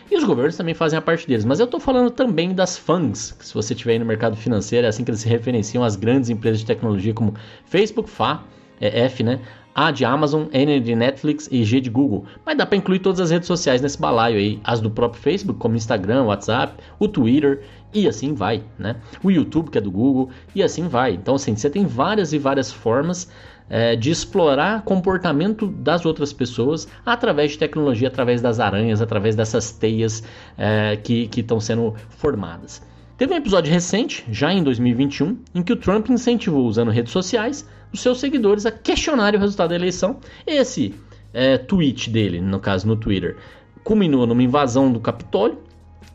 E 0.08 0.16
os 0.16 0.22
governos 0.22 0.56
também 0.56 0.74
fazem 0.74 0.96
a 0.98 1.02
parte 1.02 1.26
deles. 1.26 1.44
Mas 1.44 1.58
eu 1.58 1.64
estou 1.64 1.80
falando 1.80 2.10
também 2.10 2.52
das 2.52 2.76
FANGs, 2.76 3.32
que 3.32 3.46
se 3.46 3.54
você 3.54 3.74
estiver 3.74 3.94
aí 3.94 3.98
no 3.98 4.04
mercado 4.04 4.36
financeiro, 4.36 4.86
é 4.86 4.90
assim 4.90 5.02
que 5.02 5.10
eles 5.10 5.20
se 5.20 5.28
referenciam 5.28 5.82
às 5.82 5.96
grandes 5.96 6.30
empresas 6.30 6.60
de 6.60 6.66
tecnologia 6.66 7.14
como 7.14 7.34
Facebook, 7.64 8.08
FA, 8.08 8.42
é 8.80 9.04
F, 9.04 9.22
né? 9.22 9.40
A 9.74 9.90
de 9.90 10.04
Amazon, 10.04 10.46
N 10.52 10.80
de 10.80 10.94
Netflix 10.94 11.48
e 11.50 11.64
G 11.64 11.80
de 11.80 11.90
Google. 11.90 12.24
Mas 12.44 12.56
dá 12.56 12.66
para 12.66 12.76
incluir 12.76 12.98
todas 12.98 13.20
as 13.20 13.30
redes 13.30 13.46
sociais 13.46 13.80
nesse 13.80 13.98
balaio 13.98 14.36
aí, 14.36 14.60
as 14.64 14.80
do 14.80 14.90
próprio 14.90 15.22
Facebook, 15.22 15.58
como 15.58 15.76
Instagram, 15.76 16.24
WhatsApp, 16.24 16.74
o 16.98 17.06
Twitter 17.06 17.62
e 17.92 18.06
assim 18.08 18.34
vai, 18.34 18.62
né? 18.78 18.96
O 19.22 19.30
YouTube, 19.30 19.70
que 19.70 19.78
é 19.78 19.80
do 19.80 19.90
Google, 19.90 20.30
e 20.54 20.62
assim 20.62 20.88
vai. 20.88 21.12
Então, 21.14 21.34
assim, 21.34 21.56
você 21.56 21.68
tem 21.68 21.86
várias 21.86 22.32
e 22.32 22.38
várias 22.38 22.72
formas 22.72 23.30
é, 23.68 23.94
de 23.94 24.10
explorar 24.10 24.82
comportamento 24.82 25.66
das 25.66 26.04
outras 26.04 26.32
pessoas 26.32 26.88
através 27.06 27.52
de 27.52 27.58
tecnologia, 27.58 28.08
através 28.08 28.42
das 28.42 28.58
aranhas, 28.58 29.00
através 29.00 29.36
dessas 29.36 29.70
teias 29.70 30.22
é, 30.58 30.96
que 30.96 31.30
estão 31.36 31.60
sendo 31.60 31.94
formadas. 32.08 32.82
Teve 33.20 33.34
um 33.34 33.36
episódio 33.36 33.70
recente, 33.70 34.24
já 34.32 34.50
em 34.50 34.62
2021, 34.62 35.36
em 35.54 35.62
que 35.62 35.74
o 35.74 35.76
Trump 35.76 36.08
incentivou, 36.08 36.64
usando 36.64 36.90
redes 36.90 37.12
sociais, 37.12 37.68
os 37.92 38.00
seus 38.00 38.18
seguidores 38.18 38.64
a 38.64 38.70
questionarem 38.70 39.38
o 39.38 39.42
resultado 39.42 39.68
da 39.68 39.74
eleição. 39.74 40.20
Esse 40.46 40.94
é, 41.34 41.58
tweet 41.58 42.08
dele, 42.08 42.40
no 42.40 42.58
caso 42.58 42.88
no 42.88 42.96
Twitter, 42.96 43.36
culminou 43.84 44.26
numa 44.26 44.42
invasão 44.42 44.90
do 44.90 44.98
Capitólio. 44.98 45.58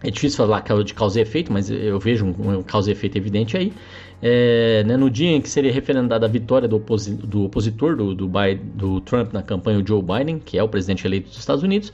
É 0.04 0.10
difícil 0.10 0.36
falar 0.36 0.62
que 0.62 0.72
é 0.72 0.84
de 0.84 0.96
causa 0.96 1.20
e 1.20 1.22
efeito, 1.22 1.54
mas 1.54 1.70
eu 1.70 2.00
vejo 2.00 2.26
um, 2.26 2.58
um 2.58 2.64
causa 2.64 2.90
e 2.90 2.94
efeito 2.94 3.20
evidente 3.20 3.56
aí. 3.56 3.72
É, 4.20 4.84
né, 4.88 4.98
no 4.98 5.08
dia 5.08 5.30
em 5.30 5.42
que 5.42 5.50
seria 5.50 5.72
referendada 5.72 6.26
a 6.26 6.30
vitória 6.30 6.68
do, 6.68 6.78
oposi 6.78 7.14
do 7.14 7.44
opositor 7.44 7.96
do, 7.96 8.16
do, 8.16 8.28
Biden, 8.28 8.62
do 8.74 9.00
Trump 9.02 9.32
na 9.32 9.44
campanha, 9.44 9.78
o 9.78 9.88
Joe 9.88 10.02
Biden, 10.02 10.40
que 10.40 10.58
é 10.58 10.64
o 10.64 10.68
presidente 10.68 11.06
eleito 11.06 11.30
dos 11.30 11.38
Estados 11.38 11.64
Unidos, 11.64 11.94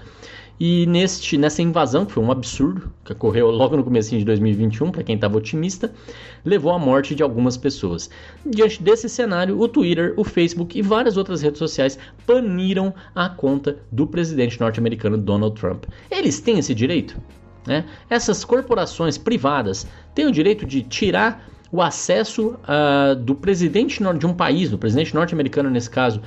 e 0.63 0.85
neste, 0.85 1.39
nessa 1.39 1.59
invasão, 1.63 2.05
que 2.05 2.11
foi 2.11 2.23
um 2.23 2.31
absurdo, 2.31 2.93
que 3.03 3.11
ocorreu 3.11 3.49
logo 3.49 3.75
no 3.75 3.83
começo 3.83 4.15
de 4.15 4.23
2021, 4.23 4.91
para 4.91 5.01
quem 5.01 5.15
estava 5.15 5.35
otimista, 5.35 5.91
levou 6.45 6.71
à 6.71 6.77
morte 6.77 7.15
de 7.15 7.23
algumas 7.23 7.57
pessoas. 7.57 8.11
Diante 8.45 8.79
desse 8.83 9.09
cenário, 9.09 9.59
o 9.59 9.67
Twitter, 9.67 10.13
o 10.17 10.23
Facebook 10.23 10.77
e 10.77 10.83
várias 10.83 11.17
outras 11.17 11.41
redes 11.41 11.57
sociais 11.57 11.97
baniram 12.27 12.93
a 13.15 13.27
conta 13.27 13.79
do 13.91 14.05
presidente 14.05 14.61
norte-americano 14.61 15.17
Donald 15.17 15.59
Trump. 15.59 15.85
Eles 16.11 16.39
têm 16.39 16.59
esse 16.59 16.75
direito? 16.75 17.19
Né? 17.65 17.83
Essas 18.07 18.45
corporações 18.45 19.17
privadas 19.17 19.87
têm 20.13 20.27
o 20.27 20.31
direito 20.31 20.63
de 20.63 20.83
tirar 20.83 21.43
o 21.71 21.81
acesso 21.81 22.49
uh, 22.49 23.15
do 23.15 23.33
presidente 23.33 23.99
de 24.15 24.27
um 24.27 24.33
país, 24.35 24.69
do 24.69 24.77
presidente 24.77 25.15
norte-americano 25.15 25.71
nesse 25.71 25.89
caso, 25.89 26.21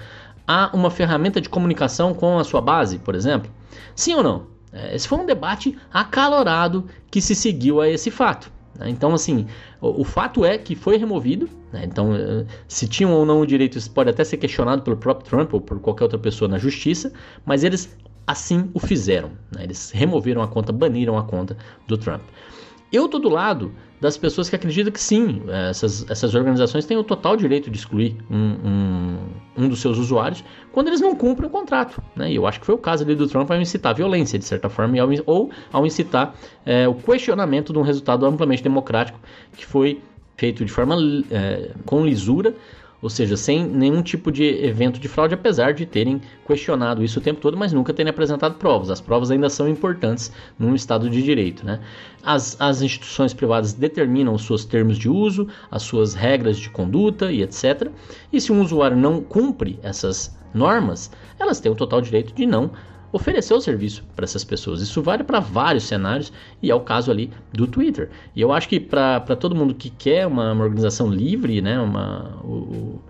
a 0.45 0.71
uma 0.75 0.91
ferramenta 0.91 1.41
de 1.41 1.49
comunicação 1.49 2.13
com 2.13 2.37
a 2.37 2.43
sua 2.43 2.61
base, 2.61 2.99
por 2.99 3.15
exemplo? 3.15 3.49
Sim 3.95 4.15
ou 4.15 4.23
não? 4.23 4.47
É, 4.73 4.95
esse 4.95 5.07
foi 5.07 5.19
um 5.19 5.27
debate 5.27 5.77
acalorado 5.93 6.87
que 7.11 7.21
se 7.21 7.35
seguiu 7.35 7.81
a 7.81 7.89
esse 7.89 8.11
fato. 8.11 8.51
Né? 8.79 8.91
Então, 8.91 9.15
assim, 9.15 9.47
o, 9.81 10.03
o, 10.03 10.05
fato 10.05 10.45
é 10.45 10.59
que 10.59 10.75
foi 10.75 10.97
removido. 10.97 11.49
Né? 11.73 11.85
Então, 11.85 12.15
eh, 12.15 12.45
se 12.67 12.89
tinham 12.89 13.13
ou 13.13 13.25
não 13.25 13.41
o 13.41 13.47
direito, 13.47 13.79
isso 13.79 13.91
pode 13.91 14.11
até 14.11 14.25
ser 14.25 14.37
questionado 14.37 14.83
pelo 14.83 14.97
próprio 14.97 15.29
Trump 15.29 15.55
ou 15.55 15.61
por 15.61 15.79
qualquer 15.79 16.05
outra 16.05 16.19
pessoa 16.19 16.49
na 16.49 16.59
justiça, 16.59 17.13
mas 17.47 17.63
eles 17.63 17.97
assim 18.27 18.71
o 18.75 18.81
fizeram. 18.81 19.31
Né? 19.55 19.65
Eles 19.65 19.91
removeram 19.91 20.43
a 20.43 20.49
conta, 20.49 20.73
baniram 20.73 21.17
a 21.17 21.23
conta 21.23 21.57
do 21.87 21.97
Trump. 21.97 22.23
Eu 22.93 23.09
tô 23.09 23.19
do 23.19 23.29
lado 23.29 23.73
das 24.05 24.19
pessoas 24.19 24.51
que 24.51 24.57
acreditam 24.57 24.93
que 24.93 25.01
sim, 25.01 25.41
essas, 25.71 26.05
essas 26.11 26.35
organizações 26.35 26.85
têm 26.85 26.95
o 26.95 27.03
total 27.03 27.39
direito 27.39 27.71
de 27.71 27.79
excluir 27.79 28.15
um, 28.31 28.37
um, 28.37 29.19
um 29.57 29.67
dos 29.67 29.81
seus 29.81 29.97
usuários 29.97 30.45
quando 30.73 30.89
eles 30.89 31.01
não 31.01 31.17
cumprem 31.17 31.49
o 31.49 31.51
contrato. 31.51 32.03
Né? 32.15 32.33
E 32.33 32.37
eu 32.37 32.47
acho 32.47 32.61
que 32.61 32.67
foi 32.67 32.75
o 32.75 32.79
caso 32.79 33.03
ali 33.03 33.15
do 33.15 33.27
Trump 33.27 33.51
ao 33.51 33.59
incitar 33.59 33.93
a 33.93 33.95
violência, 33.95 34.39
de 34.39 34.45
certa 34.45 34.69
forma, 34.69 35.01
ao, 35.01 35.09
ou 35.25 35.51
ao 35.73 35.87
incitar 35.87 36.35
é, 36.67 36.87
o 36.87 36.93
questionamento 36.93 37.73
de 37.73 37.79
um 37.79 37.83
resultado 37.83 38.27
amplamente 38.27 38.63
democrático 38.63 39.19
que 39.57 39.65
foi 39.65 40.03
feito 40.37 40.67
de 40.67 40.71
forma 40.71 40.97
é, 41.31 41.71
com 41.87 42.05
lisura 42.05 42.55
ou 43.05 43.11
seja, 43.11 43.37
sem 43.37 43.67
nenhum 43.67 44.01
tipo 44.01 44.33
de 44.33 44.45
evento 44.65 44.99
de 44.99 45.09
fraude, 45.09 45.35
apesar 45.35 45.75
de 45.75 45.85
terem 45.85 46.23
questionado 46.47 47.05
isso 47.05 47.19
o 47.19 47.23
tempo 47.23 47.39
todo, 47.39 47.55
mas 47.55 47.71
nunca 47.71 47.93
terem 47.93 48.09
apresentado 48.09 48.55
provas. 48.55 48.89
As 48.89 48.99
provas 48.99 49.31
ainda 49.31 49.51
são 49.51 49.69
importantes 49.69 50.33
num 50.59 50.75
Estado 50.75 51.11
de 51.11 51.23
Direito. 51.23 51.67
Né? 51.67 51.81
As, 52.23 52.59
as 52.59 52.81
instituições 52.81 53.35
privadas 53.35 53.75
determinam 53.75 54.33
os 54.33 54.47
seus 54.47 54.65
termos 54.65 54.97
de 54.97 55.11
uso, 55.11 55.47
as 55.71 55.83
suas 55.83 56.15
regras 56.15 56.57
de 56.57 56.71
conduta 56.71 57.31
e 57.31 57.43
etc. 57.43 57.91
E 58.33 58.41
se 58.41 58.51
um 58.51 58.63
usuário 58.63 58.97
não 58.97 59.21
cumpre 59.21 59.79
essas 59.83 60.35
normas, 60.55 61.11
elas 61.39 61.61
têm 61.61 61.71
o 61.71 61.75
total 61.75 62.01
direito 62.01 62.33
de 62.33 62.47
não 62.47 62.71
oferecer 63.15 63.55
o 63.55 63.61
serviço 63.61 64.03
para 64.17 64.25
essas 64.25 64.43
pessoas. 64.43 64.81
Isso 64.81 65.01
vale 65.01 65.23
para 65.23 65.39
vários 65.39 65.85
cenários 65.85 66.33
e 66.61 66.69
é 66.69 66.75
o 66.75 66.81
caso 66.81 67.13
ali 67.13 67.31
do 67.53 67.65
Twitter. 67.65 68.11
E 68.35 68.41
eu 68.41 68.53
acho 68.53 68.69
que 68.69 68.81
para 68.81 69.21
todo 69.39 69.55
mundo 69.55 69.73
que 69.73 69.89
quer 69.89 70.27
uma, 70.27 70.51
uma 70.51 70.65
organização 70.65 71.09
livre, 71.09 71.63
né, 71.63 71.79
uma, 71.79 72.41
o, 72.43 73.01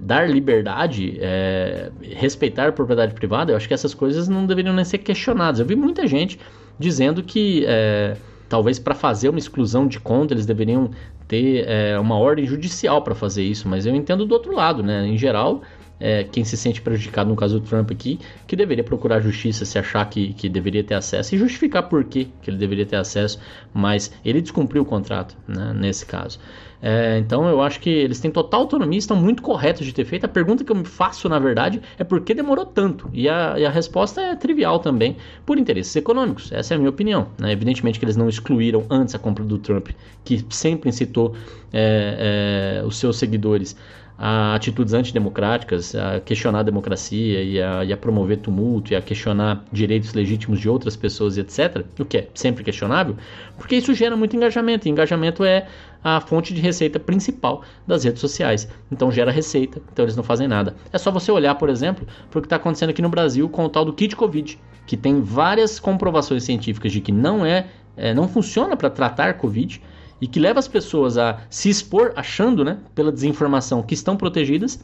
dar 0.00 0.28
liberdade, 0.28 1.16
é, 1.20 1.92
respeitar 2.02 2.70
a 2.70 2.72
propriedade 2.72 3.14
privada, 3.14 3.52
eu 3.52 3.56
acho 3.56 3.68
que 3.68 3.74
essas 3.74 3.94
coisas 3.94 4.26
não 4.26 4.46
deveriam 4.46 4.74
nem 4.74 4.84
ser 4.84 4.98
questionadas. 4.98 5.60
Eu 5.60 5.66
vi 5.66 5.76
muita 5.76 6.08
gente 6.08 6.40
dizendo 6.76 7.22
que 7.22 7.64
é, 7.64 8.16
talvez 8.48 8.80
para 8.80 8.96
fazer 8.96 9.28
uma 9.28 9.38
exclusão 9.38 9.86
de 9.86 10.00
conta 10.00 10.34
eles 10.34 10.44
deveriam 10.44 10.90
ter 11.28 11.68
é, 11.68 11.96
uma 12.00 12.18
ordem 12.18 12.44
judicial 12.46 13.00
para 13.00 13.14
fazer 13.14 13.44
isso, 13.44 13.68
mas 13.68 13.86
eu 13.86 13.94
entendo 13.94 14.26
do 14.26 14.32
outro 14.32 14.52
lado, 14.52 14.82
né? 14.82 15.06
Em 15.06 15.16
geral, 15.16 15.62
é, 16.02 16.24
quem 16.24 16.44
se 16.44 16.56
sente 16.56 16.82
prejudicado 16.82 17.30
no 17.30 17.36
caso 17.36 17.60
do 17.60 17.66
Trump 17.66 17.92
aqui, 17.92 18.18
que 18.46 18.56
deveria 18.56 18.82
procurar 18.82 19.20
justiça 19.20 19.64
se 19.64 19.78
achar 19.78 20.04
que, 20.10 20.32
que 20.34 20.48
deveria 20.48 20.82
ter 20.82 20.94
acesso 20.94 21.34
e 21.34 21.38
justificar 21.38 21.88
por 21.88 22.02
que, 22.02 22.24
que 22.42 22.50
ele 22.50 22.58
deveria 22.58 22.84
ter 22.84 22.96
acesso, 22.96 23.38
mas 23.72 24.12
ele 24.24 24.40
descumpriu 24.42 24.82
o 24.82 24.84
contrato 24.84 25.36
né, 25.46 25.72
nesse 25.72 26.04
caso. 26.04 26.40
É, 26.84 27.16
então 27.18 27.48
eu 27.48 27.62
acho 27.62 27.78
que 27.78 27.88
eles 27.88 28.18
têm 28.18 28.28
total 28.28 28.62
autonomia, 28.62 28.98
estão 28.98 29.16
muito 29.16 29.40
corretos 29.40 29.86
de 29.86 29.92
ter 29.94 30.04
feito. 30.04 30.24
A 30.24 30.28
pergunta 30.28 30.64
que 30.64 30.72
eu 30.72 30.74
me 30.74 30.84
faço, 30.84 31.28
na 31.28 31.38
verdade, 31.38 31.80
é 31.96 32.02
por 32.02 32.20
que 32.22 32.34
demorou 32.34 32.66
tanto? 32.66 33.08
E 33.12 33.28
a, 33.28 33.54
e 33.56 33.64
a 33.64 33.70
resposta 33.70 34.20
é 34.20 34.34
trivial 34.34 34.80
também, 34.80 35.16
por 35.46 35.56
interesses 35.56 35.94
econômicos. 35.94 36.50
Essa 36.50 36.74
é 36.74 36.76
a 36.76 36.78
minha 36.78 36.90
opinião. 36.90 37.28
Né? 37.38 37.52
Evidentemente 37.52 38.00
que 38.00 38.04
eles 38.04 38.16
não 38.16 38.28
excluíram 38.28 38.84
antes 38.90 39.14
a 39.14 39.18
compra 39.20 39.44
do 39.44 39.58
Trump, 39.58 39.90
que 40.24 40.44
sempre 40.50 40.88
incitou 40.88 41.36
é, 41.72 42.80
é, 42.80 42.84
os 42.84 42.96
seus 42.96 43.16
seguidores 43.16 43.76
a 44.24 44.54
atitudes 44.54 44.94
antidemocráticas, 44.94 45.96
a 45.96 46.20
questionar 46.20 46.60
a 46.60 46.62
democracia 46.62 47.42
e 47.42 47.60
a, 47.60 47.84
e 47.84 47.92
a, 47.92 47.96
promover 47.96 48.36
tumulto 48.36 48.92
e 48.92 48.96
a 48.96 49.02
questionar 49.02 49.64
direitos 49.72 50.14
legítimos 50.14 50.60
de 50.60 50.68
outras 50.68 50.94
pessoas 50.94 51.36
etc., 51.36 51.84
o 51.98 52.04
que 52.04 52.18
é 52.18 52.28
sempre 52.32 52.62
questionável, 52.62 53.16
porque 53.58 53.74
isso 53.74 53.92
gera 53.92 54.14
muito 54.14 54.36
engajamento, 54.36 54.86
e 54.86 54.92
engajamento 54.92 55.44
é 55.44 55.66
a 56.04 56.20
fonte 56.20 56.54
de 56.54 56.60
receita 56.60 57.00
principal 57.00 57.64
das 57.84 58.04
redes 58.04 58.20
sociais. 58.20 58.68
Então 58.92 59.10
gera 59.10 59.32
receita, 59.32 59.82
então 59.92 60.04
eles 60.04 60.14
não 60.14 60.22
fazem 60.22 60.46
nada. 60.46 60.76
É 60.92 60.98
só 60.98 61.10
você 61.10 61.32
olhar, 61.32 61.56
por 61.56 61.68
exemplo, 61.68 62.06
para 62.30 62.38
o 62.38 62.40
que 62.42 62.46
está 62.46 62.56
acontecendo 62.56 62.90
aqui 62.90 63.02
no 63.02 63.08
Brasil 63.08 63.48
com 63.48 63.64
o 63.64 63.68
tal 63.68 63.84
do 63.84 63.92
kit 63.92 64.14
Covid, 64.14 64.56
que 64.86 64.96
tem 64.96 65.20
várias 65.20 65.80
comprovações 65.80 66.44
científicas 66.44 66.92
de 66.92 67.00
que 67.00 67.10
não 67.10 67.44
é, 67.44 67.66
é 67.96 68.14
não 68.14 68.28
funciona 68.28 68.76
para 68.76 68.88
tratar 68.88 69.34
Covid, 69.34 69.82
e 70.22 70.28
que 70.28 70.38
leva 70.38 70.60
as 70.60 70.68
pessoas 70.68 71.18
a 71.18 71.40
se 71.50 71.68
expor 71.68 72.12
achando, 72.14 72.64
né, 72.64 72.78
pela 72.94 73.10
desinformação, 73.10 73.82
que 73.82 73.92
estão 73.92 74.16
protegidas. 74.16 74.78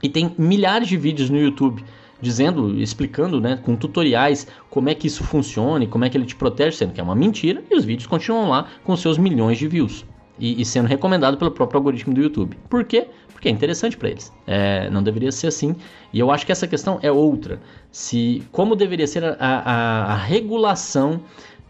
E 0.00 0.08
tem 0.08 0.32
milhares 0.38 0.86
de 0.86 0.96
vídeos 0.96 1.28
no 1.28 1.36
YouTube 1.36 1.84
dizendo, 2.20 2.80
explicando, 2.80 3.40
né, 3.40 3.58
com 3.60 3.74
tutoriais 3.74 4.46
como 4.70 4.88
é 4.88 4.94
que 4.94 5.08
isso 5.08 5.24
funciona 5.24 5.82
e 5.82 5.88
como 5.88 6.04
é 6.04 6.08
que 6.08 6.16
ele 6.16 6.24
te 6.24 6.36
protege, 6.36 6.76
sendo 6.76 6.92
que 6.92 7.00
é 7.00 7.02
uma 7.02 7.16
mentira, 7.16 7.60
e 7.68 7.74
os 7.74 7.84
vídeos 7.84 8.06
continuam 8.06 8.48
lá 8.48 8.68
com 8.84 8.96
seus 8.96 9.18
milhões 9.18 9.58
de 9.58 9.66
views. 9.66 10.04
E, 10.38 10.60
e 10.60 10.64
sendo 10.64 10.86
recomendado 10.86 11.36
pelo 11.36 11.50
próprio 11.50 11.78
algoritmo 11.78 12.14
do 12.14 12.20
YouTube. 12.20 12.56
Por 12.70 12.84
quê? 12.84 13.08
Porque 13.32 13.48
é 13.48 13.50
interessante 13.50 13.96
para 13.96 14.10
eles. 14.10 14.32
É, 14.46 14.88
não 14.90 15.02
deveria 15.02 15.32
ser 15.32 15.48
assim. 15.48 15.74
E 16.12 16.20
eu 16.20 16.30
acho 16.30 16.46
que 16.46 16.52
essa 16.52 16.68
questão 16.68 17.00
é 17.02 17.10
outra. 17.10 17.60
Se 17.90 18.44
como 18.52 18.76
deveria 18.76 19.06
ser 19.08 19.24
a, 19.24 19.36
a, 19.38 20.12
a 20.12 20.16
regulação 20.16 21.20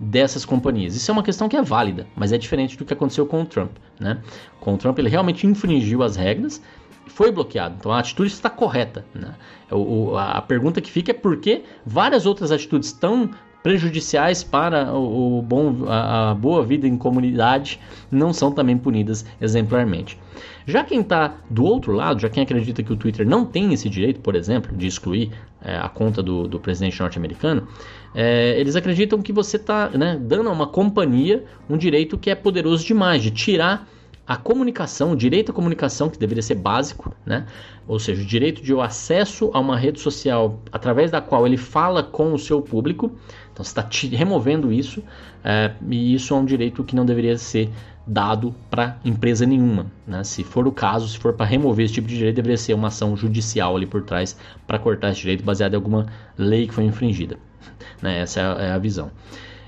dessas 0.05 0.45
companhias. 0.45 0.95
Isso 0.95 1.11
é 1.11 1.13
uma 1.13 1.23
questão 1.23 1.49
que 1.49 1.57
é 1.57 1.63
válida, 1.63 2.07
mas 2.15 2.33
é 2.33 2.39
diferente 2.39 2.77
do 2.77 2.85
que 2.85 2.93
aconteceu 2.93 3.27
com 3.27 3.43
o 3.43 3.47
Trump. 3.47 3.73
Né? 3.99 4.21
Com 4.61 4.75
o 4.75 4.79
Trump, 4.79 4.99
ele 4.99 5.09
realmente 5.09 5.47
infringiu 5.47 6.03
as 6.03 6.17
regras 6.17 6.63
e 7.07 7.11
foi 7.11 7.33
bloqueado. 7.33 7.77
Então 7.79 7.93
a 7.93 7.99
atitude 7.99 8.33
está 8.33 8.51
correta. 8.51 9.05
Né? 9.15 9.35
O, 9.71 10.17
a 10.17 10.43
pergunta 10.43 10.81
que 10.81 10.91
fica 10.91 11.11
é 11.11 11.15
por 11.15 11.39
que 11.39 11.63
várias 11.87 12.27
outras 12.27 12.53
atitudes 12.53 12.93
tão 12.93 13.31
prejudiciais 13.65 14.45
para 14.45 14.93
o, 14.93 15.39
o 15.39 15.43
bom, 15.43 15.87
a, 15.89 16.33
a, 16.33 16.35
boa 16.35 16.63
vida 16.63 16.87
em 16.87 16.99
comunidade 16.99 17.81
não 18.11 18.31
são 18.31 18.53
também 18.53 18.77
punidas 18.77 19.25
exemplarmente. 19.41 20.19
Já 20.67 20.85
quem 20.85 21.01
está 21.01 21.37
do 21.49 21.65
outro 21.65 21.93
lado, 21.93 22.21
já 22.21 22.29
quem 22.29 22.43
acredita 22.43 22.83
que 22.83 22.93
o 22.93 22.97
Twitter 22.97 23.27
não 23.27 23.47
tem 23.47 23.73
esse 23.73 23.89
direito, 23.89 24.21
por 24.21 24.35
exemplo, 24.35 24.77
de 24.77 24.87
excluir 24.87 25.33
é, 25.63 25.79
a 25.79 25.89
conta 25.89 26.23
do, 26.23 26.47
do 26.47 26.61
presidente 26.61 27.01
norte-americano, 27.01 27.67
é, 28.15 28.59
eles 28.59 28.77
acreditam 28.77 29.21
que 29.21 29.33
você 29.33 29.57
está 29.57 29.89
né, 29.91 30.19
dando 30.21 30.49
a 30.49 30.53
uma 30.53 30.67
companhia 30.67 31.45
um 31.69 31.77
direito 31.77 32.17
que 32.17 32.31
é 32.31 32.35
poderoso 32.35 32.85
demais, 32.87 33.23
de 33.23 33.31
tirar 33.31 33.89
a 34.27 34.37
comunicação, 34.37 35.13
o 35.13 35.17
direito 35.17 35.51
à 35.51 35.55
comunicação, 35.55 36.09
que 36.09 36.19
deveria 36.19 36.43
ser 36.43 36.55
básico, 36.55 37.15
né? 37.27 37.47
ou 37.87 37.99
seja, 37.99 38.23
o 38.23 38.25
direito 38.25 38.63
de 38.63 38.73
o 38.73 38.81
acesso 38.81 39.51
a 39.53 39.61
uma 39.61 39.77
rede 39.77 40.01
social 40.01 40.61
através 40.73 41.11
da 41.11 41.21
qual 41.21 41.47
ele 41.47 41.59
fala 41.59 42.03
com 42.03 42.33
o 42.33 42.39
seu 42.39 42.63
público. 42.63 43.13
Então 43.53 43.63
você 43.63 43.79
está 43.79 43.87
removendo 44.17 44.73
isso, 44.73 45.03
é, 45.45 45.73
e 45.91 46.15
isso 46.15 46.33
é 46.33 46.37
um 46.37 46.45
direito 46.45 46.83
que 46.83 46.97
não 46.97 47.05
deveria 47.05 47.37
ser 47.37 47.71
dado 48.07 48.55
para 48.71 48.99
empresa 49.05 49.47
nenhuma. 49.47 49.87
Né? 50.07 50.23
Se 50.25 50.45
for 50.45 50.67
o 50.67 50.73
caso, 50.73 51.09
se 51.09 51.19
for 51.19 51.33
para 51.33 51.47
remover 51.47 51.85
esse 51.85 51.95
tipo 51.95 52.09
de 52.09 52.17
direito, 52.17 52.37
deveria 52.37 52.57
ser 52.57 52.75
uma 52.75 52.89
ação 52.89 53.17
judicial 53.17 53.77
ali 53.77 53.87
por 53.87 54.03
trás 54.03 54.37
para 54.67 54.79
cortar 54.79 55.11
esse 55.11 55.21
direito 55.21 55.45
baseado 55.45 55.73
em 55.73 55.77
alguma 55.77 56.07
lei 56.37 56.67
que 56.67 56.75
foi 56.75 56.85
infringida. 56.85 57.39
Né? 58.03 58.21
Essa 58.21 58.41
é 58.41 58.43
a, 58.43 58.63
é 58.65 58.73
a 58.73 58.79
visão. 58.79 59.11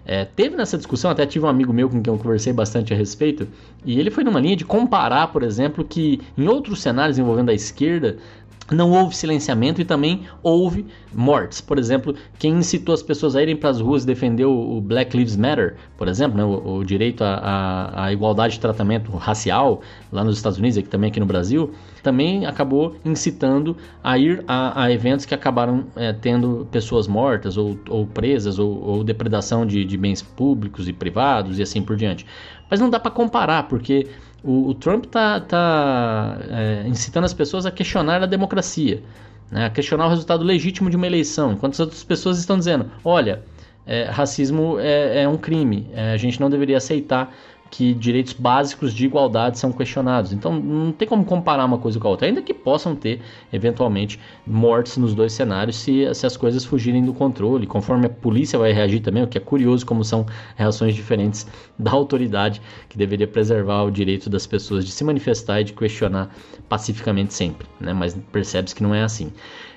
É, 0.04 0.24
teve 0.24 0.56
nessa 0.56 0.76
discussão, 0.76 1.10
até 1.10 1.26
tive 1.26 1.44
um 1.44 1.48
amigo 1.48 1.72
meu 1.72 1.88
com 1.88 2.00
quem 2.00 2.12
eu 2.12 2.18
conversei 2.18 2.52
bastante 2.52 2.94
a 2.94 2.96
respeito, 2.96 3.48
e 3.84 3.98
ele 3.98 4.08
foi 4.10 4.22
numa 4.22 4.38
linha 4.38 4.54
de 4.54 4.64
comparar, 4.64 5.28
por 5.28 5.42
exemplo, 5.42 5.84
que 5.84 6.20
em 6.38 6.46
outros 6.46 6.80
cenários 6.80 7.18
envolvendo 7.18 7.50
a 7.50 7.54
esquerda, 7.54 8.16
não 8.70 8.90
houve 8.90 9.16
silenciamento 9.16 9.80
e 9.80 9.84
também 9.84 10.22
houve 10.42 10.86
mortes. 11.12 11.60
Por 11.60 11.78
exemplo, 11.78 12.14
quem 12.38 12.54
incitou 12.54 12.94
as 12.94 13.02
pessoas 13.02 13.36
a 13.36 13.42
irem 13.42 13.56
para 13.56 13.70
as 13.70 13.80
ruas 13.80 14.04
e 14.04 14.44
o 14.44 14.80
Black 14.80 15.16
Lives 15.16 15.36
Matter, 15.36 15.76
por 15.96 16.08
exemplo, 16.08 16.36
né, 16.36 16.44
o, 16.44 16.78
o, 16.78 16.84
direito 16.84 17.22
à, 17.22 18.08
igualdade 18.12 18.54
de 18.54 18.60
tratamento 18.60 19.10
racial 19.12 19.80
lá 20.10 20.24
nos 20.24 20.36
Estados 20.36 20.58
Unidos 20.58 20.76
e 20.78 20.82
também 20.82 21.10
aqui 21.10 21.20
no 21.20 21.26
Brasil, 21.26 21.72
também 22.02 22.46
acabou 22.46 22.96
incitando 23.04 23.76
a 24.02 24.18
ir 24.18 24.44
a, 24.46 24.84
a 24.84 24.92
eventos 24.92 25.24
que 25.24 25.34
acabaram 25.34 25.86
é, 25.94 26.12
tendo 26.12 26.66
pessoas 26.70 27.06
mortas 27.06 27.56
ou, 27.56 27.78
ou 27.88 28.06
presas 28.06 28.58
ou, 28.58 28.82
ou 28.82 29.04
depredação 29.04 29.64
de, 29.64 29.84
de 29.84 29.96
bens 29.96 30.22
públicos 30.22 30.88
e 30.88 30.92
privados 30.92 31.58
e 31.58 31.62
assim 31.62 31.82
por 31.82 31.96
diante. 31.96 32.26
Mas 32.70 32.80
não 32.80 32.90
dá 32.90 32.98
para 32.98 33.10
comparar, 33.10 33.64
porque 33.64 34.08
o, 34.42 34.68
o 34.68 34.74
Trump 34.74 35.04
está 35.06 35.40
tá, 35.40 36.38
é, 36.48 36.84
incitando 36.86 37.24
as 37.24 37.34
pessoas 37.34 37.66
a 37.66 37.70
questionar 37.70 38.22
a 38.22 38.26
democracia, 38.26 39.02
né, 39.50 39.66
a 39.66 39.70
questionar 39.70 40.06
o 40.06 40.08
resultado 40.08 40.44
legítimo 40.44 40.90
de 40.90 40.96
uma 40.96 41.06
eleição, 41.06 41.52
enquanto 41.52 41.74
as 41.74 41.80
outras 41.80 42.04
pessoas 42.04 42.38
estão 42.38 42.58
dizendo: 42.58 42.90
olha, 43.04 43.42
é, 43.86 44.04
racismo 44.04 44.78
é, 44.78 45.22
é 45.22 45.28
um 45.28 45.36
crime, 45.36 45.88
é, 45.92 46.12
a 46.12 46.16
gente 46.16 46.40
não 46.40 46.50
deveria 46.50 46.76
aceitar 46.76 47.32
que 47.70 47.92
direitos 47.94 48.32
básicos 48.32 48.92
de 48.94 49.04
igualdade 49.06 49.58
são 49.58 49.72
questionados. 49.72 50.32
Então 50.32 50.58
não 50.58 50.92
tem 50.92 51.06
como 51.06 51.24
comparar 51.24 51.64
uma 51.64 51.78
coisa 51.78 51.98
com 51.98 52.06
a 52.06 52.10
outra, 52.10 52.26
ainda 52.26 52.40
que 52.40 52.54
possam 52.54 52.94
ter 52.94 53.20
eventualmente 53.52 54.18
mortes 54.46 54.96
nos 54.96 55.14
dois 55.14 55.32
cenários 55.32 55.76
se, 55.76 56.12
se 56.14 56.26
as 56.26 56.36
coisas 56.36 56.64
fugirem 56.64 57.04
do 57.04 57.12
controle, 57.12 57.66
conforme 57.66 58.06
a 58.06 58.10
polícia 58.10 58.58
vai 58.58 58.72
reagir 58.72 59.00
também, 59.00 59.22
o 59.22 59.26
que 59.26 59.38
é 59.38 59.40
curioso 59.40 59.84
como 59.84 60.04
são 60.04 60.26
reações 60.56 60.94
diferentes 60.94 61.46
da 61.78 61.90
autoridade 61.90 62.60
que 62.88 62.96
deveria 62.96 63.26
preservar 63.26 63.82
o 63.82 63.90
direito 63.90 64.30
das 64.30 64.46
pessoas 64.46 64.84
de 64.84 64.92
se 64.92 65.04
manifestar 65.04 65.60
e 65.60 65.64
de 65.64 65.72
questionar 65.72 66.34
pacificamente 66.68 67.34
sempre, 67.34 67.66
né? 67.80 67.92
mas 67.92 68.16
percebe-se 68.32 68.74
que 68.74 68.82
não 68.82 68.94
é 68.94 69.02
assim. 69.02 69.32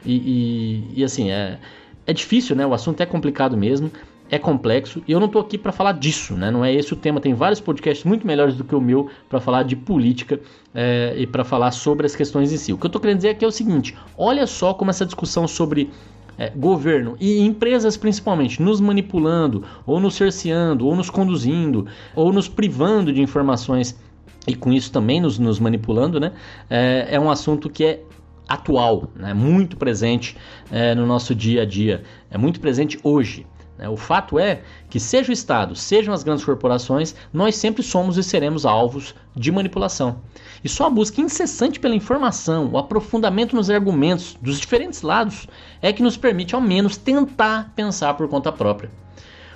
E, 0.05 0.15
e, 0.15 0.99
e 1.01 1.03
assim, 1.03 1.31
é, 1.31 1.59
é 2.05 2.13
difícil, 2.13 2.55
né? 2.55 2.65
o 2.65 2.73
assunto 2.73 3.01
é 3.01 3.05
complicado 3.05 3.57
mesmo, 3.57 3.91
é 4.29 4.37
complexo 4.37 5.01
e 5.07 5.11
eu 5.11 5.19
não 5.19 5.27
estou 5.27 5.41
aqui 5.41 5.57
para 5.57 5.71
falar 5.71 5.93
disso, 5.93 6.33
né? 6.33 6.51
Não 6.51 6.63
é 6.63 6.73
esse 6.73 6.93
o 6.93 6.95
tema. 6.95 7.19
Tem 7.19 7.33
vários 7.33 7.59
podcasts 7.59 8.05
muito 8.05 8.25
melhores 8.25 8.55
do 8.55 8.63
que 8.63 8.75
o 8.75 8.81
meu 8.81 9.09
para 9.27 9.39
falar 9.39 9.63
de 9.63 9.75
política 9.75 10.39
é, 10.73 11.15
e 11.17 11.25
para 11.25 11.43
falar 11.43 11.71
sobre 11.71 12.05
as 12.05 12.15
questões 12.15 12.51
em 12.51 12.57
si. 12.57 12.71
O 12.71 12.77
que 12.77 12.85
eu 12.85 12.89
estou 12.89 13.01
querendo 13.01 13.17
dizer 13.17 13.29
aqui 13.29 13.43
é 13.43 13.47
o 13.47 13.51
seguinte: 13.51 13.95
olha 14.17 14.45
só 14.45 14.73
como 14.73 14.91
essa 14.91 15.05
discussão 15.05 15.47
sobre 15.47 15.89
é, 16.37 16.49
governo 16.49 17.17
e 17.19 17.39
empresas 17.39 17.97
principalmente 17.97 18.61
nos 18.61 18.79
manipulando, 18.79 19.65
ou 19.85 19.99
nos 19.99 20.15
cerceando, 20.15 20.85
ou 20.85 20.95
nos 20.95 21.09
conduzindo, 21.09 21.87
ou 22.15 22.31
nos 22.31 22.47
privando 22.47 23.11
de 23.11 23.21
informações 23.21 23.99
e 24.47 24.55
com 24.55 24.71
isso 24.71 24.91
também 24.91 25.19
nos, 25.19 25.37
nos 25.37 25.59
manipulando, 25.59 26.19
né? 26.19 26.31
É, 26.69 27.07
é 27.11 27.19
um 27.19 27.29
assunto 27.29 27.69
que 27.69 27.83
é 27.83 28.03
atual, 28.47 29.11
né? 29.15 29.31
muito 29.31 29.77
presente 29.77 30.35
é, 30.71 30.95
no 30.95 31.05
nosso 31.05 31.35
dia 31.35 31.61
a 31.61 31.65
dia, 31.65 32.03
é 32.31 32.37
muito 32.37 32.59
presente 32.59 32.99
hoje. 33.03 33.45
Né? 33.79 33.87
O 33.87 33.95
fato 33.95 34.37
é 34.37 34.61
que, 34.89 34.99
seja 34.99 35.29
o 35.29 35.33
Estado, 35.33 35.73
sejam 35.73 36.13
as 36.13 36.21
grandes 36.21 36.43
corporações, 36.43 37.15
nós 37.31 37.55
sempre 37.55 37.81
somos 37.81 38.17
e 38.17 38.23
seremos 38.23 38.65
alvos 38.65 39.15
de 39.33 39.51
manipulação. 39.51 40.21
E 40.61 40.67
só 40.67 40.87
a 40.87 40.89
busca 40.89 41.21
incessante 41.21 41.79
pela 41.79 41.95
informação, 41.95 42.69
o 42.73 42.77
aprofundamento 42.77 43.55
nos 43.55 43.69
argumentos 43.69 44.37
dos 44.41 44.59
diferentes 44.59 45.01
lados, 45.01 45.47
é 45.81 45.93
que 45.93 46.03
nos 46.03 46.17
permite, 46.17 46.53
ao 46.53 46.61
menos, 46.61 46.97
tentar 46.97 47.71
pensar 47.73 48.13
por 48.15 48.27
conta 48.27 48.51
própria. 48.51 48.91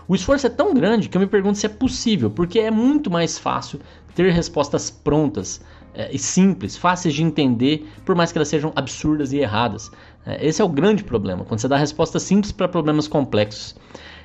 O 0.07 0.15
esforço 0.15 0.47
é 0.47 0.49
tão 0.49 0.73
grande 0.73 1.09
que 1.09 1.17
eu 1.17 1.21
me 1.21 1.27
pergunto 1.27 1.57
se 1.57 1.65
é 1.65 1.69
possível, 1.69 2.29
porque 2.29 2.59
é 2.59 2.71
muito 2.71 3.12
mais 3.12 3.38
fácil 3.38 3.79
ter 4.15 4.31
respostas 4.31 4.89
prontas 4.89 5.62
é, 5.93 6.13
e 6.13 6.19
simples, 6.19 6.77
fáceis 6.77 7.13
de 7.13 7.23
entender, 7.23 7.89
por 8.05 8.15
mais 8.15 8.31
que 8.31 8.38
elas 8.38 8.47
sejam 8.47 8.71
absurdas 8.75 9.31
e 9.31 9.38
erradas. 9.38 9.91
É, 10.25 10.45
esse 10.45 10.62
é 10.62 10.65
o 10.65 10.69
grande 10.69 11.03
problema, 11.03 11.45
quando 11.45 11.59
você 11.59 11.67
dá 11.67 11.77
respostas 11.77 12.23
simples 12.23 12.51
para 12.51 12.67
problemas 12.67 13.07
complexos 13.07 13.75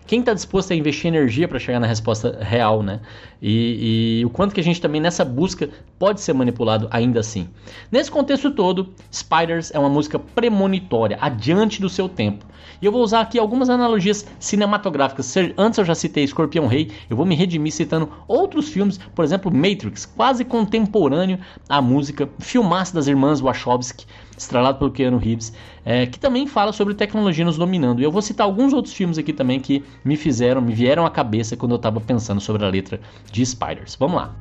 quem 0.09 0.21
está 0.21 0.33
disposto 0.33 0.73
a 0.73 0.75
investir 0.75 1.07
energia 1.07 1.47
para 1.47 1.59
chegar 1.59 1.79
na 1.79 1.87
resposta 1.87 2.39
real, 2.41 2.83
né? 2.83 2.99
E, 3.43 4.21
e, 4.21 4.25
o 4.25 4.31
quanto 4.31 4.55
que 4.55 4.61
a 4.61 4.65
gente 4.65 4.81
também 4.81 5.03
nessa 5.03 5.23
busca 5.23 5.69
pode 5.99 6.23
ser 6.23 6.33
manipulado 6.33 6.89
ainda 6.91 7.21
assim. 7.21 7.47
Nesse 7.93 8.11
contexto 8.11 8.51
todo, 8.51 8.89
Spiders 9.13 9.71
é 9.71 9.79
uma 9.79 9.91
música 9.91 10.19
premonitória, 10.19 11.19
adiante 11.21 11.79
do 11.79 11.91
seu 11.91 12.09
tempo. 12.09 12.47
E 12.81 12.87
eu 12.87 12.91
vou 12.91 13.03
usar 13.03 13.21
aqui 13.21 13.39
algumas 13.39 13.69
analogias 13.69 14.27
cinematográficas. 14.41 15.35
Antes 15.59 15.79
eu 15.79 15.85
já 15.85 15.95
citei 15.95 16.25
Escorpião 16.25 16.67
Rei, 16.67 16.91
eu 17.11 17.17
vou 17.17 17.27
me 17.27 17.35
redimir 17.35 17.73
citando 17.73 18.11
outros 18.27 18.71
filmes, 18.71 18.99
por 19.15 19.27
exemplo, 19.27 19.55
Matrix, 19.55 20.07
quase 20.07 20.43
contemporâneo 20.43 21.39
à 21.69 21.83
música, 21.83 22.29
filmaço 22.39 22.95
das 22.95 23.09
irmãs 23.09 23.41
Wachowski, 23.41 24.07
estrelado 24.43 24.79
pelo 24.79 24.91
Keanu 24.91 25.19
Reeves, 25.19 25.53
é, 25.85 26.07
que 26.07 26.19
também 26.19 26.47
fala 26.47 26.73
sobre 26.73 26.95
tecnologia 26.95 27.45
nos 27.45 27.57
dominando. 27.57 28.01
E 28.01 28.05
eu 28.05 28.11
vou 28.11 28.23
citar 28.23 28.47
alguns 28.47 28.73
outros 28.73 28.95
filmes 28.95 29.19
aqui 29.19 29.33
também 29.33 29.61
que 29.61 29.85
me 30.05 30.17
fizeram, 30.17 30.61
me 30.61 30.73
vieram 30.73 31.05
à 31.05 31.11
cabeça 31.11 31.57
quando 31.57 31.73
eu 31.73 31.77
estava 31.77 32.01
pensando 32.01 32.41
sobre 32.41 32.65
a 32.65 32.69
letra 32.69 33.01
de 33.31 33.45
Spiders. 33.45 33.97
Vamos 33.97 34.17
lá. 34.17 34.35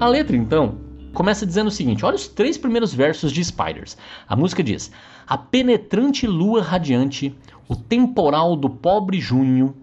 A 0.00 0.08
letra, 0.08 0.34
então, 0.34 0.78
começa 1.12 1.46
dizendo 1.46 1.68
o 1.68 1.70
seguinte: 1.70 2.04
olha 2.04 2.16
os 2.16 2.28
três 2.28 2.56
primeiros 2.56 2.94
versos 2.94 3.32
de 3.32 3.42
Spiders. 3.44 3.96
A 4.28 4.36
música 4.36 4.62
diz: 4.62 4.90
A 5.26 5.36
penetrante 5.36 6.26
lua 6.26 6.62
radiante, 6.62 7.34
o 7.68 7.76
temporal 7.76 8.56
do 8.56 8.68
pobre 8.68 9.20
junho, 9.20 9.74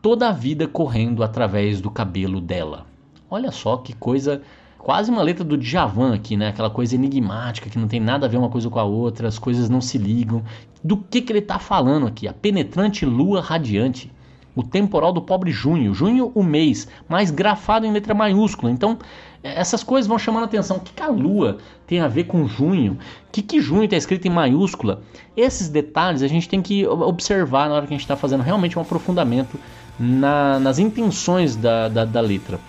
toda 0.00 0.28
a 0.28 0.32
vida 0.32 0.66
correndo 0.66 1.22
através 1.22 1.80
do 1.80 1.90
cabelo 1.90 2.40
dela. 2.40 2.86
Olha 3.30 3.50
só 3.50 3.76
que 3.76 3.92
coisa. 3.92 4.42
Quase 4.78 5.10
uma 5.10 5.20
letra 5.20 5.44
do 5.44 5.58
Djavan 5.58 6.14
aqui, 6.14 6.38
né? 6.38 6.48
Aquela 6.48 6.70
coisa 6.70 6.94
enigmática 6.94 7.68
que 7.68 7.78
não 7.78 7.86
tem 7.86 8.00
nada 8.00 8.24
a 8.24 8.28
ver 8.30 8.38
uma 8.38 8.48
coisa 8.48 8.70
com 8.70 8.78
a 8.78 8.84
outra, 8.84 9.28
as 9.28 9.38
coisas 9.38 9.68
não 9.68 9.78
se 9.82 9.98
ligam. 9.98 10.42
Do 10.82 10.96
que, 10.96 11.20
que 11.20 11.30
ele 11.30 11.40
está 11.40 11.58
falando 11.58 12.06
aqui? 12.06 12.26
A 12.26 12.32
penetrante 12.32 13.04
lua 13.04 13.42
radiante 13.42 14.10
o 14.54 14.62
temporal 14.62 15.12
do 15.12 15.22
pobre 15.22 15.50
junho. 15.50 15.94
Junho, 15.94 16.30
o 16.34 16.42
mês, 16.42 16.88
mas 17.08 17.30
grafado 17.30 17.86
em 17.86 17.92
letra 17.92 18.14
maiúscula. 18.14 18.70
Então, 18.70 18.98
essas 19.42 19.82
coisas 19.82 20.06
vão 20.06 20.18
chamando 20.18 20.42
a 20.42 20.46
atenção. 20.46 20.76
O 20.76 20.80
que, 20.80 20.92
que 20.92 21.02
a 21.02 21.08
lua 21.08 21.58
tem 21.86 22.00
a 22.00 22.08
ver 22.08 22.24
com 22.24 22.46
junho? 22.46 22.92
O 22.92 23.32
que, 23.32 23.42
que 23.42 23.60
junho 23.60 23.84
está 23.84 23.96
escrito 23.96 24.26
em 24.26 24.30
maiúscula? 24.30 25.02
Esses 25.36 25.68
detalhes 25.68 26.22
a 26.22 26.28
gente 26.28 26.48
tem 26.48 26.60
que 26.60 26.86
observar 26.86 27.68
na 27.68 27.76
hora 27.76 27.86
que 27.86 27.94
a 27.94 27.96
gente 27.96 28.04
está 28.04 28.16
fazendo 28.16 28.42
realmente 28.42 28.78
um 28.78 28.82
aprofundamento 28.82 29.58
na, 29.98 30.58
nas 30.60 30.78
intenções 30.78 31.56
da, 31.56 31.88
da, 31.88 32.04
da, 32.04 32.20
letra. 32.20 32.60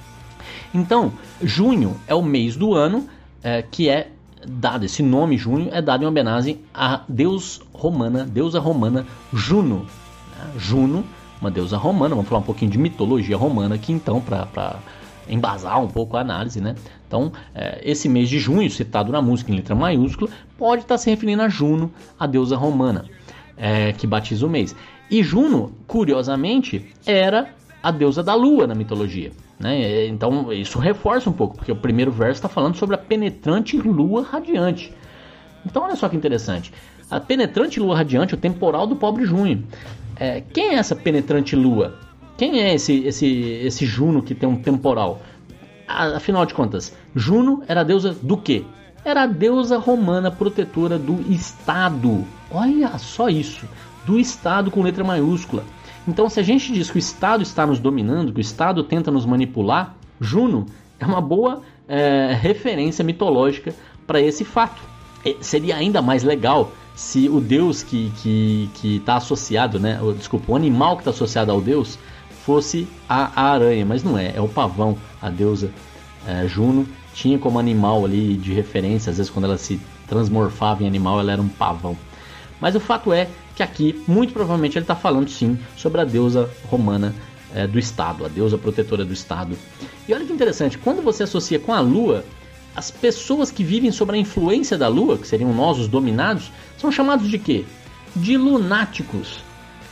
Então, 0.73 1.11
junho 1.41 1.97
é 2.07 2.15
o 2.15 2.21
mês 2.21 2.55
do 2.55 2.73
ano 2.73 3.07
é, 3.43 3.61
que 3.61 3.89
é 3.89 4.09
dado, 4.45 4.85
esse 4.85 5.03
nome 5.03 5.37
junho 5.37 5.69
é 5.71 5.81
dado 5.81 6.03
em 6.03 6.07
homenagem 6.07 6.59
a 6.73 7.01
deus 7.07 7.61
romana, 7.73 8.23
deusa 8.25 8.59
romana 8.59 9.05
Juno. 9.33 9.85
Né? 10.37 10.51
Juno 10.57 11.03
uma 11.41 11.49
deusa 11.49 11.75
romana, 11.75 12.13
vamos 12.13 12.29
falar 12.29 12.41
um 12.41 12.45
pouquinho 12.45 12.69
de 12.69 12.77
mitologia 12.77 13.35
romana 13.35 13.73
aqui 13.73 13.91
então, 13.91 14.21
para 14.21 14.77
embasar 15.31 15.81
um 15.81 15.87
pouco 15.87 16.17
a 16.17 16.21
análise, 16.21 16.61
né? 16.61 16.75
Então, 17.07 17.31
é, 17.55 17.81
esse 17.83 18.07
mês 18.07 18.29
de 18.29 18.37
junho, 18.37 18.69
citado 18.69 19.11
na 19.11 19.21
música 19.21 19.51
em 19.51 19.55
letra 19.55 19.73
maiúscula, 19.73 20.29
pode 20.57 20.83
estar 20.83 20.97
se 20.97 21.09
referindo 21.09 21.41
a 21.41 21.49
Juno, 21.49 21.91
a 22.19 22.27
deusa 22.27 22.55
romana. 22.55 23.05
é, 23.61 23.93
que 23.93 24.07
batiza 24.07 24.45
o 24.45 24.49
mês. 24.49 24.75
E 25.09 25.21
Juno, 25.21 25.73
curiosamente, 25.85 26.85
era 27.05 27.49
a 27.83 27.91
deusa 27.91 28.23
da 28.23 28.33
lua 28.33 28.65
na 28.65 28.73
mitologia. 28.73 29.31
Né? 29.59 30.07
Então 30.07 30.51
isso 30.51 30.79
reforça 30.79 31.29
um 31.29 31.33
pouco, 31.33 31.57
porque 31.57 31.71
o 31.71 31.75
primeiro 31.75 32.11
verso 32.11 32.39
está 32.39 32.49
falando 32.49 32.75
sobre 32.75 32.95
a 32.95 32.97
penetrante 32.97 33.77
lua 33.77 34.23
radiante. 34.23 34.91
Então 35.63 35.83
olha 35.83 35.95
só 35.95 36.09
que 36.09 36.17
interessante. 36.17 36.73
A 37.09 37.19
penetrante 37.19 37.79
lua 37.79 37.95
radiante, 37.95 38.33
o 38.33 38.37
temporal 38.37 38.87
do 38.87 38.95
pobre 38.95 39.25
Junho. 39.25 39.63
É, 40.15 40.41
quem 40.41 40.69
é 40.69 40.73
essa 40.75 40.95
penetrante 40.95 41.55
lua? 41.55 41.99
Quem 42.41 42.59
é 42.59 42.73
esse, 42.73 43.05
esse, 43.05 43.27
esse 43.27 43.85
Juno 43.85 44.23
que 44.23 44.33
tem 44.33 44.49
um 44.49 44.55
temporal? 44.55 45.21
Afinal 45.87 46.43
de 46.43 46.55
contas, 46.55 46.91
Juno 47.15 47.61
era 47.67 47.83
deusa 47.83 48.17
do 48.19 48.35
quê? 48.35 48.63
Era 49.05 49.21
a 49.21 49.27
deusa 49.27 49.77
romana 49.77 50.31
protetora 50.31 50.97
do 50.97 51.21
Estado. 51.31 52.25
Olha 52.49 52.97
só 52.97 53.29
isso, 53.29 53.67
do 54.07 54.19
Estado 54.19 54.71
com 54.71 54.81
letra 54.81 55.03
maiúscula. 55.03 55.63
Então, 56.07 56.27
se 56.29 56.39
a 56.39 56.43
gente 56.43 56.73
diz 56.73 56.89
que 56.89 56.97
o 56.97 57.05
Estado 57.05 57.43
está 57.43 57.63
nos 57.67 57.77
dominando, 57.77 58.33
que 58.33 58.39
o 58.39 58.41
Estado 58.41 58.83
tenta 58.83 59.11
nos 59.11 59.23
manipular, 59.23 59.95
Juno 60.19 60.65
é 60.99 61.05
uma 61.05 61.21
boa 61.21 61.61
é, 61.87 62.35
referência 62.41 63.05
mitológica 63.05 63.75
para 64.07 64.19
esse 64.19 64.43
fato. 64.43 64.81
E 65.23 65.37
seria 65.41 65.75
ainda 65.75 66.01
mais 66.01 66.23
legal 66.23 66.71
se 66.95 67.29
o 67.29 67.39
deus 67.39 67.83
que 67.83 68.11
que 68.73 68.95
está 68.95 69.17
associado, 69.17 69.79
né? 69.79 69.99
Desculpa, 70.17 70.53
o 70.53 70.55
animal 70.55 70.95
que 70.95 71.01
está 71.01 71.11
associado 71.11 71.51
ao 71.51 71.61
deus 71.61 71.99
fosse 72.45 72.87
a, 73.07 73.49
aranha, 73.49 73.85
mas 73.85 74.03
não 74.03 74.17
é, 74.17 74.33
é 74.35 74.41
o 74.41 74.47
pavão, 74.47 74.97
a 75.21 75.29
deusa 75.29 75.71
é, 76.27 76.47
Juno 76.47 76.87
tinha 77.13 77.37
como 77.37 77.59
animal 77.59 78.05
ali 78.05 78.35
de 78.35 78.53
referência, 78.53 79.09
às 79.09 79.17
vezes 79.17 79.31
quando 79.31 79.45
ela 79.45 79.57
se 79.57 79.79
transmorfava 80.07 80.83
em 80.83 80.87
animal, 80.87 81.19
ela 81.19 81.31
era 81.31 81.41
um 81.41 81.47
pavão. 81.47 81.97
Mas 82.59 82.75
o 82.75 82.79
fato 82.79 83.11
é 83.11 83.27
que 83.55 83.63
aqui, 83.63 84.03
muito 84.07 84.33
provavelmente, 84.33 84.77
ele 84.77 84.83
está 84.83 84.95
falando 84.95 85.29
sim 85.29 85.57
sobre 85.75 86.01
a 86.01 86.05
deusa 86.05 86.49
romana 86.69 87.13
é, 87.53 87.67
do 87.67 87.79
Estado, 87.79 88.25
a 88.25 88.27
deusa 88.27 88.57
protetora 88.57 89.03
do 89.03 89.13
Estado. 89.13 89.57
E 90.07 90.13
olha 90.13 90.25
que 90.25 90.33
interessante, 90.33 90.77
quando 90.77 91.01
você 91.01 91.23
associa 91.23 91.59
com 91.59 91.73
a 91.73 91.79
Lua, 91.79 92.23
as 92.75 92.89
pessoas 92.89 93.51
que 93.51 93.63
vivem 93.63 93.91
sob 93.91 94.13
a 94.13 94.17
influência 94.17 94.77
da 94.77 94.87
Lua, 94.87 95.17
que 95.17 95.27
seriam 95.27 95.53
nós 95.53 95.77
os 95.77 95.87
dominados, 95.87 96.51
são 96.77 96.91
chamados 96.91 97.29
de 97.29 97.37
quê? 97.37 97.65
De 98.15 98.37
lunáticos, 98.37 99.39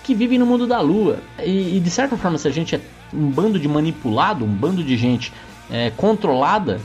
que 0.10 0.15
vivem 0.15 0.39
no 0.39 0.45
mundo 0.48 0.65
da 0.65 0.82
Lua. 0.82 1.19
E, 1.38 1.78
e 1.78 1.80
de 1.80 1.89
certa 1.91 2.17
forma, 2.17 2.36
se 2.39 2.48
a 2.48 2.52
gente 2.52 2.74
é 2.74 2.82
um 3.13 3.30
bando 3.30 3.60
de 3.60 3.67
manipulado, 3.67 4.43
um 4.43 4.48
bando 4.48 4.84
de 4.84 4.98
gente 4.98 5.32
é, 5.69 5.91
controlada, 5.91 6.82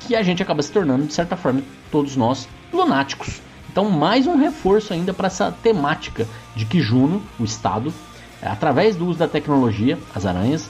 que 0.00 0.14
a 0.14 0.22
gente 0.22 0.42
acaba 0.42 0.62
se 0.62 0.70
tornando, 0.70 1.06
de 1.06 1.14
certa 1.14 1.38
forma, 1.38 1.62
todos 1.90 2.16
nós 2.16 2.46
lunáticos. 2.70 3.40
Então, 3.72 3.88
mais 3.88 4.26
um 4.26 4.36
reforço 4.36 4.92
ainda 4.92 5.14
para 5.14 5.28
essa 5.28 5.50
temática 5.50 6.28
de 6.54 6.66
que 6.66 6.82
Juno, 6.82 7.22
o 7.38 7.44
Estado, 7.44 7.94
é, 8.42 8.46
através 8.46 8.94
do 8.94 9.06
uso 9.06 9.18
da 9.18 9.26
tecnologia, 9.26 9.98
as 10.14 10.26
aranhas, 10.26 10.68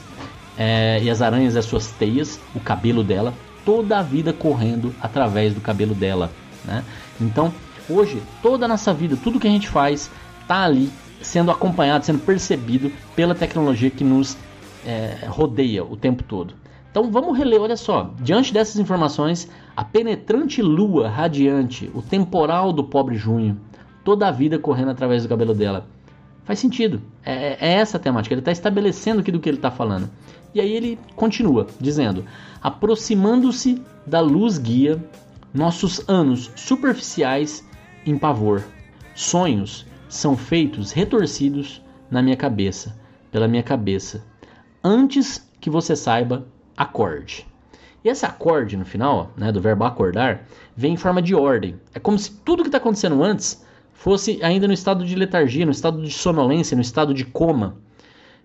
é, 0.57 0.97
e 1.03 1.09
as 1.09 1.21
aranhas 1.21 1.57
as 1.57 1.65
suas 1.65 1.87
teias, 1.87 2.39
o 2.55 2.61
cabelo 2.61 3.03
dela, 3.03 3.33
toda 3.65 3.99
a 3.99 4.01
vida 4.01 4.31
correndo 4.31 4.95
através 5.01 5.53
do 5.53 5.59
cabelo 5.59 5.93
dela. 5.93 6.31
Né? 6.63 6.85
Então, 7.19 7.53
hoje, 7.89 8.23
toda 8.41 8.63
a 8.63 8.67
nossa 8.69 8.93
vida, 8.93 9.17
tudo 9.21 9.41
que 9.41 9.47
a 9.47 9.51
gente 9.51 9.67
faz, 9.67 10.09
está 10.41 10.63
ali 10.63 10.89
sendo 11.21 11.51
acompanhado, 11.51 12.05
sendo 12.05 12.19
percebido 12.19 12.91
pela 13.15 13.35
tecnologia 13.35 13.89
que 13.89 14.03
nos 14.03 14.37
é, 14.85 15.25
rodeia 15.27 15.83
o 15.83 15.95
tempo 15.95 16.23
todo. 16.23 16.53
Então 16.89 17.09
vamos 17.09 17.37
reler, 17.37 17.61
olha 17.61 17.77
só. 17.77 18.13
Diante 18.19 18.53
dessas 18.53 18.77
informações, 18.77 19.49
a 19.75 19.83
penetrante 19.83 20.61
lua 20.61 21.07
radiante, 21.07 21.89
o 21.93 22.01
temporal 22.01 22.73
do 22.73 22.83
pobre 22.83 23.15
junho, 23.15 23.59
toda 24.03 24.27
a 24.27 24.31
vida 24.31 24.59
correndo 24.59 24.91
através 24.91 25.23
do 25.23 25.29
cabelo 25.29 25.53
dela. 25.53 25.87
Faz 26.43 26.59
sentido. 26.59 27.01
É, 27.23 27.57
é 27.65 27.73
essa 27.75 27.97
a 27.97 27.99
temática. 27.99 28.33
Ele 28.33 28.41
está 28.41 28.51
estabelecendo 28.51 29.21
aqui 29.21 29.31
do 29.31 29.39
que 29.39 29.47
ele 29.47 29.57
está 29.57 29.71
falando. 29.71 30.09
E 30.53 30.59
aí 30.59 30.73
ele 30.73 30.99
continua 31.15 31.67
dizendo: 31.79 32.25
aproximando-se 32.61 33.81
da 34.05 34.19
luz 34.19 34.57
guia, 34.57 35.01
nossos 35.53 36.03
anos 36.09 36.51
superficiais 36.55 37.65
em 38.05 38.17
pavor. 38.17 38.63
Sonhos 39.15 39.85
são 40.11 40.35
feitos 40.35 40.91
retorcidos 40.91 41.81
na 42.09 42.21
minha 42.21 42.35
cabeça, 42.35 42.99
pela 43.31 43.47
minha 43.47 43.63
cabeça. 43.63 44.21
Antes 44.83 45.49
que 45.61 45.69
você 45.69 45.95
saiba 45.95 46.45
acorde. 46.75 47.47
E 48.03 48.09
esse 48.09 48.25
acorde 48.25 48.75
no 48.75 48.83
final, 48.83 49.31
né, 49.37 49.53
do 49.53 49.61
verbo 49.61 49.85
acordar, 49.85 50.45
vem 50.75 50.93
em 50.93 50.97
forma 50.97 51.21
de 51.21 51.33
ordem. 51.33 51.79
É 51.93 51.99
como 51.99 52.19
se 52.19 52.29
tudo 52.29 52.61
que 52.61 52.67
está 52.67 52.77
acontecendo 52.77 53.23
antes 53.23 53.65
fosse 53.93 54.37
ainda 54.43 54.67
no 54.67 54.73
estado 54.73 55.05
de 55.05 55.15
letargia, 55.15 55.65
no 55.65 55.71
estado 55.71 56.01
de 56.01 56.11
sonolência, 56.11 56.75
no 56.75 56.81
estado 56.81 57.13
de 57.13 57.23
coma. 57.23 57.77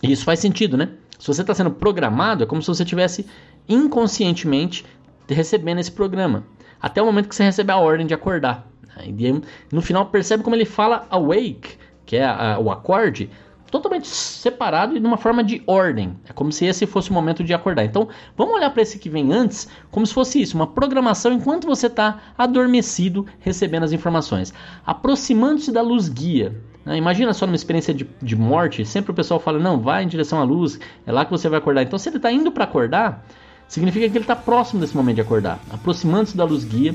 E 0.01 0.13
isso 0.13 0.25
faz 0.25 0.39
sentido, 0.39 0.77
né? 0.77 0.91
Se 1.19 1.27
você 1.27 1.41
está 1.41 1.53
sendo 1.53 1.73
programado, 1.73 2.45
é 2.45 2.47
como 2.47 2.63
se 2.63 2.69
você 2.69 2.85
estivesse 2.85 3.27
inconscientemente 3.69 4.87
recebendo 5.29 5.81
esse 5.81 5.91
programa. 5.91 6.45
Até 6.81 7.03
o 7.03 7.07
momento 7.07 7.29
que 7.29 7.35
você 7.35 7.43
recebe 7.43 7.73
a 7.73 7.79
ordem 7.79 8.07
de 8.07 8.15
acordar. 8.15 8.71
E 9.05 9.43
no 9.73 9.83
final 9.83 10.07
percebe 10.07 10.43
como 10.43 10.57
ele 10.57 10.65
fala 10.65 11.07
awake, 11.11 11.77
que 12.05 12.17
é 12.17 12.25
a, 12.25 12.59
o 12.59 12.71
acorde, 12.71 13.31
totalmente 13.71 14.07
separado 14.07 14.97
e 14.97 15.01
numa 15.01 15.17
forma 15.17 15.43
de 15.43 15.63
ordem. 15.67 16.17
É 16.29 16.33
como 16.33 16.53
se 16.53 16.65
esse 16.65 16.87
fosse 16.87 17.11
o 17.11 17.13
momento 17.13 17.43
de 17.43 17.53
acordar. 17.53 17.85
Então, 17.85 18.09
vamos 18.37 18.55
olhar 18.55 18.71
para 18.71 18.83
esse 18.83 18.99
que 18.99 19.11
vem 19.11 19.33
antes, 19.33 19.69
como 19.91 20.07
se 20.07 20.15
fosse 20.15 20.41
isso, 20.41 20.57
uma 20.57 20.67
programação 20.67 21.33
enquanto 21.33 21.67
você 21.67 21.87
está 21.87 22.21
adormecido 22.39 23.27
recebendo 23.41 23.85
as 23.85 23.93
informações. 23.93 24.55
Aproximando-se 24.85 25.73
da 25.73 25.83
luz 25.83 26.09
guia. 26.09 26.55
Né? 26.85 26.97
Imagina 26.97 27.35
só 27.35 27.47
numa 27.47 27.57
experiência 27.57 27.93
de, 27.93 28.09
de 28.23 28.37
morte, 28.37 28.85
sempre 28.85 29.11
o 29.11 29.15
pessoal 29.15 29.41
fala, 29.41 29.59
não, 29.59 29.81
vai 29.81 30.05
em 30.05 30.09
direção 30.09 30.41
à 30.41 30.45
luz, 30.45 30.79
é 31.05 31.13
lá 31.13 31.25
que 31.25 31.31
você 31.31 31.49
vai 31.49 31.59
acordar. 31.59 31.83
Então, 31.83 31.99
se 31.99 32.09
ele 32.09 32.17
está 32.17 32.31
indo 32.31 32.53
para 32.53 32.65
acordar, 32.65 33.27
significa 33.69 34.09
que 34.09 34.17
ele 34.17 34.25
está 34.25 34.37
próximo 34.37 34.81
desse 34.81 34.97
momento 34.97 35.17
de 35.17 35.23
acordar. 35.23 35.59
Aproximando-se 35.71 36.37
da 36.37 36.45
luz 36.45 36.65
guia, 36.65 36.95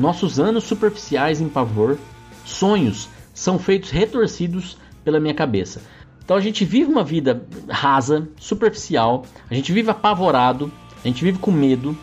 nossos 0.00 0.40
anos 0.40 0.64
superficiais 0.64 1.40
em 1.40 1.48
pavor, 1.48 1.98
sonhos 2.44 3.08
são 3.34 3.58
feitos 3.58 3.90
retorcidos 3.90 4.76
pela 5.04 5.20
minha 5.20 5.34
cabeça. 5.34 5.82
Então 6.24 6.36
a 6.36 6.40
gente 6.40 6.64
vive 6.64 6.90
uma 6.90 7.04
vida 7.04 7.44
rasa, 7.68 8.28
superficial, 8.38 9.24
a 9.50 9.54
gente 9.54 9.72
vive 9.72 9.90
apavorado, 9.90 10.72
a 11.04 11.06
gente 11.06 11.22
vive 11.22 11.38
com 11.38 11.50
medo 11.50 11.96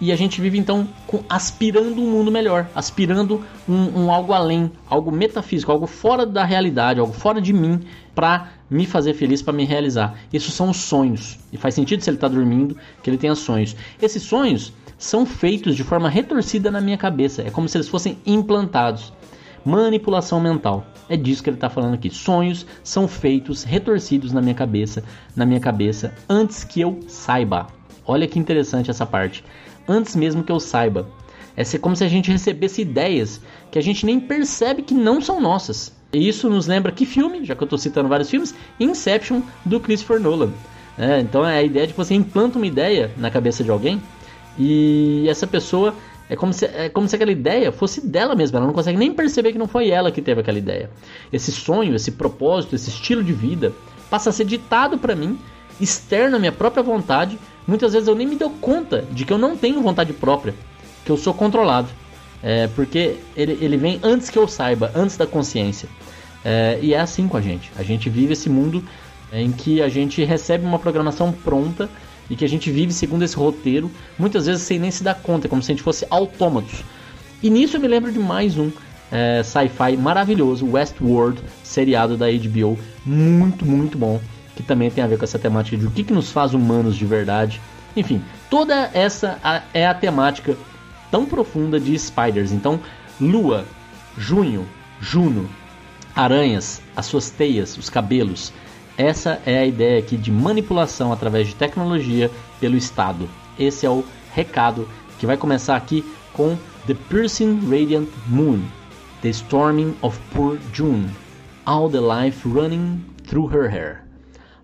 e 0.00 0.10
a 0.10 0.16
gente 0.16 0.40
vive 0.40 0.58
então 0.58 0.88
aspirando 1.28 2.00
um 2.00 2.10
mundo 2.10 2.30
melhor, 2.30 2.68
aspirando 2.74 3.44
um, 3.68 4.04
um, 4.04 4.12
algo 4.12 4.32
além, 4.32 4.70
algo 4.88 5.12
metafísico, 5.12 5.70
algo 5.70 5.86
fora 5.86 6.24
da 6.24 6.44
realidade, 6.44 7.00
algo 7.00 7.12
fora 7.12 7.40
de 7.40 7.52
mim 7.52 7.80
para 8.14 8.48
me 8.74 8.84
fazer 8.84 9.14
feliz, 9.14 9.40
para 9.40 9.52
me 9.52 9.64
realizar. 9.64 10.18
Isso 10.32 10.50
são 10.50 10.70
os 10.70 10.78
sonhos 10.78 11.38
e 11.52 11.56
faz 11.56 11.74
sentido 11.76 12.02
se 12.02 12.10
ele 12.10 12.16
está 12.16 12.26
dormindo 12.26 12.76
que 13.02 13.08
ele 13.08 13.16
tenha 13.16 13.34
sonhos. 13.36 13.76
Esses 14.02 14.22
sonhos 14.24 14.72
são 14.98 15.24
feitos 15.24 15.76
de 15.76 15.84
forma 15.84 16.08
retorcida 16.08 16.72
na 16.72 16.80
minha 16.80 16.98
cabeça, 16.98 17.42
é 17.42 17.50
como 17.50 17.68
se 17.68 17.76
eles 17.76 17.88
fossem 17.88 18.18
implantados. 18.26 19.12
Manipulação 19.64 20.40
mental. 20.40 20.84
É 21.08 21.16
disso 21.16 21.42
que 21.42 21.48
ele 21.48 21.56
está 21.56 21.70
falando 21.70 21.94
aqui. 21.94 22.10
Sonhos 22.10 22.66
são 22.82 23.06
feitos, 23.06 23.62
retorcidos 23.62 24.32
na 24.32 24.42
minha 24.42 24.54
cabeça, 24.54 25.04
na 25.36 25.46
minha 25.46 25.60
cabeça, 25.60 26.12
antes 26.28 26.64
que 26.64 26.80
eu 26.80 26.98
saiba. 27.06 27.68
Olha 28.04 28.26
que 28.26 28.38
interessante 28.38 28.90
essa 28.90 29.06
parte. 29.06 29.44
Antes 29.88 30.16
mesmo 30.16 30.42
que 30.42 30.52
eu 30.52 30.58
saiba. 30.58 31.08
É 31.56 31.78
como 31.78 31.94
se 31.94 32.02
a 32.02 32.08
gente 32.08 32.30
recebesse 32.30 32.82
ideias 32.82 33.40
que 33.70 33.78
a 33.78 33.82
gente 33.82 34.04
nem 34.04 34.18
percebe 34.18 34.82
que 34.82 34.94
não 34.94 35.20
são 35.20 35.40
nossas. 35.40 35.92
E 36.14 36.28
isso 36.28 36.48
nos 36.48 36.66
lembra 36.66 36.92
que 36.92 37.04
filme, 37.04 37.44
já 37.44 37.54
que 37.54 37.62
eu 37.62 37.66
estou 37.66 37.78
citando 37.78 38.08
vários 38.08 38.30
filmes, 38.30 38.54
Inception 38.78 39.42
do 39.64 39.80
Christopher 39.80 40.20
Nolan. 40.20 40.52
É, 40.96 41.20
então 41.20 41.44
é 41.44 41.58
a 41.58 41.62
ideia 41.62 41.88
de 41.88 41.92
que 41.92 41.96
você 41.96 42.14
implanta 42.14 42.56
uma 42.56 42.66
ideia 42.66 43.10
na 43.16 43.30
cabeça 43.30 43.64
de 43.64 43.70
alguém 43.70 44.00
e 44.56 45.26
essa 45.28 45.44
pessoa 45.44 45.92
é 46.28 46.36
como, 46.36 46.52
se, 46.52 46.66
é 46.66 46.88
como 46.88 47.08
se 47.08 47.16
aquela 47.16 47.32
ideia 47.32 47.72
fosse 47.72 48.00
dela 48.00 48.36
mesma, 48.36 48.58
ela 48.58 48.66
não 48.66 48.74
consegue 48.74 48.96
nem 48.96 49.12
perceber 49.12 49.52
que 49.52 49.58
não 49.58 49.66
foi 49.66 49.90
ela 49.90 50.12
que 50.12 50.22
teve 50.22 50.40
aquela 50.40 50.56
ideia. 50.56 50.88
Esse 51.32 51.50
sonho, 51.50 51.96
esse 51.96 52.12
propósito, 52.12 52.76
esse 52.76 52.90
estilo 52.90 53.22
de 53.22 53.32
vida 53.32 53.72
passa 54.08 54.30
a 54.30 54.32
ser 54.32 54.44
ditado 54.44 54.96
para 54.96 55.16
mim, 55.16 55.36
externo 55.80 56.36
à 56.36 56.38
minha 56.38 56.52
própria 56.52 56.82
vontade. 56.82 57.38
Muitas 57.66 57.92
vezes 57.92 58.06
eu 58.06 58.14
nem 58.14 58.26
me 58.26 58.36
dou 58.36 58.50
conta 58.50 59.04
de 59.10 59.24
que 59.24 59.32
eu 59.32 59.38
não 59.38 59.56
tenho 59.56 59.82
vontade 59.82 60.12
própria, 60.12 60.54
que 61.04 61.10
eu 61.10 61.16
sou 61.16 61.34
controlado. 61.34 61.88
É, 62.42 62.68
porque 62.68 63.16
ele, 63.36 63.58
ele 63.60 63.76
vem 63.76 63.98
antes 64.02 64.28
que 64.28 64.38
eu 64.38 64.46
saiba, 64.46 64.90
antes 64.94 65.16
da 65.16 65.26
consciência. 65.26 65.88
É, 66.44 66.78
e 66.82 66.92
é 66.92 67.00
assim 67.00 67.26
com 67.26 67.36
a 67.36 67.40
gente. 67.40 67.70
A 67.76 67.82
gente 67.82 68.10
vive 68.10 68.34
esse 68.34 68.50
mundo 68.50 68.84
em 69.32 69.50
que 69.50 69.80
a 69.80 69.88
gente 69.88 70.22
recebe 70.24 70.64
uma 70.64 70.78
programação 70.78 71.32
pronta 71.32 71.88
e 72.28 72.36
que 72.36 72.44
a 72.44 72.48
gente 72.48 72.70
vive 72.70 72.92
segundo 72.92 73.22
esse 73.22 73.36
roteiro, 73.36 73.90
muitas 74.18 74.46
vezes 74.46 74.62
sem 74.62 74.78
nem 74.78 74.90
se 74.90 75.02
dar 75.02 75.14
conta, 75.14 75.48
como 75.48 75.62
se 75.62 75.72
a 75.72 75.74
gente 75.74 75.82
fosse 75.82 76.06
autômatos. 76.10 76.82
E 77.42 77.50
nisso 77.50 77.76
eu 77.76 77.80
me 77.80 77.88
lembro 77.88 78.12
de 78.12 78.18
mais 78.18 78.56
um 78.56 78.70
é, 79.10 79.42
sci-fi 79.42 79.96
maravilhoso, 79.96 80.66
Westworld, 80.70 81.40
seriado 81.62 82.16
da 82.16 82.26
HBO, 82.26 82.78
muito, 83.04 83.66
muito 83.66 83.98
bom, 83.98 84.20
que 84.56 84.62
também 84.62 84.90
tem 84.90 85.02
a 85.04 85.06
ver 85.06 85.18
com 85.18 85.24
essa 85.24 85.38
temática 85.38 85.76
de 85.76 85.86
o 85.86 85.90
que, 85.90 86.04
que 86.04 86.12
nos 86.12 86.30
faz 86.30 86.54
humanos 86.54 86.96
de 86.96 87.04
verdade. 87.04 87.60
Enfim, 87.96 88.22
toda 88.48 88.90
essa 88.94 89.38
é 89.72 89.86
a 89.86 89.94
temática 89.94 90.56
tão 91.14 91.26
profunda 91.26 91.78
de 91.78 91.96
Spiders. 91.96 92.50
Então, 92.50 92.80
Lua, 93.20 93.64
Junho, 94.18 94.66
Juno, 95.00 95.48
aranhas, 96.12 96.82
as 96.96 97.06
suas 97.06 97.30
teias, 97.30 97.78
os 97.78 97.88
cabelos. 97.88 98.52
Essa 98.98 99.40
é 99.46 99.60
a 99.60 99.64
ideia 99.64 100.00
aqui 100.00 100.16
de 100.16 100.32
manipulação 100.32 101.12
através 101.12 101.46
de 101.46 101.54
tecnologia 101.54 102.32
pelo 102.58 102.76
Estado. 102.76 103.28
Esse 103.56 103.86
é 103.86 103.88
o 103.88 104.04
recado 104.34 104.88
que 105.16 105.24
vai 105.24 105.36
começar 105.36 105.76
aqui 105.76 106.04
com 106.32 106.58
The 106.88 106.94
Piercing 107.08 107.60
Radiant 107.60 108.08
Moon, 108.26 108.64
The 109.22 109.28
Storming 109.28 109.94
of 110.02 110.18
Poor 110.32 110.58
June, 110.72 111.08
All 111.64 111.88
the 111.88 112.00
Life 112.00 112.48
Running 112.48 113.04
Through 113.22 113.54
Her 113.54 113.70
Hair, 113.70 114.04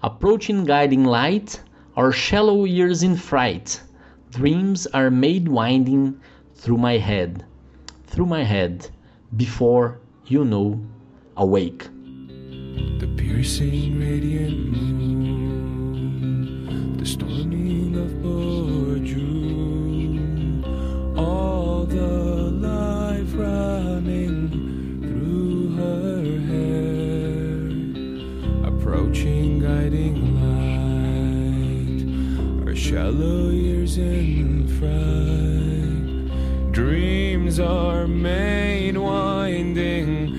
Approaching 0.03 0.65
Guiding 0.65 1.05
Light, 1.05 1.63
Our 1.97 2.11
Shallow 2.11 2.67
Years 2.67 3.05
in 3.05 3.15
Fright, 3.15 3.81
Dreams 4.33 4.87
are 4.93 5.11
made 5.11 5.49
winding 5.49 6.15
through 6.61 6.77
my 6.77 6.99
head, 6.99 7.45
through 8.07 8.27
my 8.27 8.45
head, 8.45 8.91
before 9.35 9.99
you 10.27 10.45
know, 10.45 10.79
awake. 11.39 11.89
The 12.99 13.09
piercing 13.17 13.99
radiant 13.99 14.71
moon, 14.71 15.79
the 16.99 17.07
storming 17.07 17.97
of 17.97 18.11
June, 19.03 20.63
all 21.17 21.87
the 21.87 21.97
life 21.97 23.33
running 23.35 24.51
through 25.01 25.77
her 25.77 26.39
hair, 26.51 27.71
approaching 28.69 29.61
guiding 29.61 30.19
light, 32.61 32.69
our 32.69 32.75
shallow 32.77 33.49
years 33.49 33.97
in 33.97 34.69
fright, 34.79 36.00
dreams 36.73 37.59
are 37.59 38.07
made 38.07 38.97
winding 38.97 40.30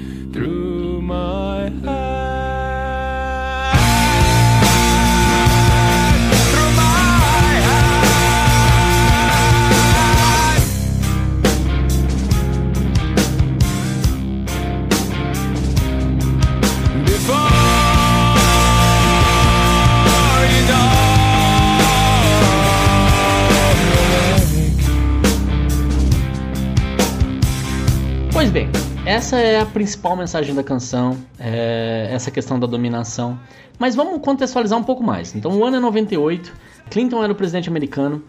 é 29.42 29.60
a 29.60 29.66
principal 29.66 30.16
mensagem 30.16 30.54
da 30.54 30.64
canção, 30.64 31.18
é 31.40 32.08
essa 32.12 32.30
questão 32.30 32.60
da 32.60 32.68
dominação. 32.68 33.40
Mas 33.80 33.96
vamos 33.96 34.22
contextualizar 34.22 34.78
um 34.78 34.84
pouco 34.84 35.04
mais. 35.04 35.36
Então, 35.36 35.58
o 35.58 35.66
ano 35.66 35.78
é 35.78 35.80
98, 35.80 36.54
Clinton 36.90 37.24
era 37.24 37.34
o 37.34 37.36
presidente 37.36 37.68
americano 37.68 38.24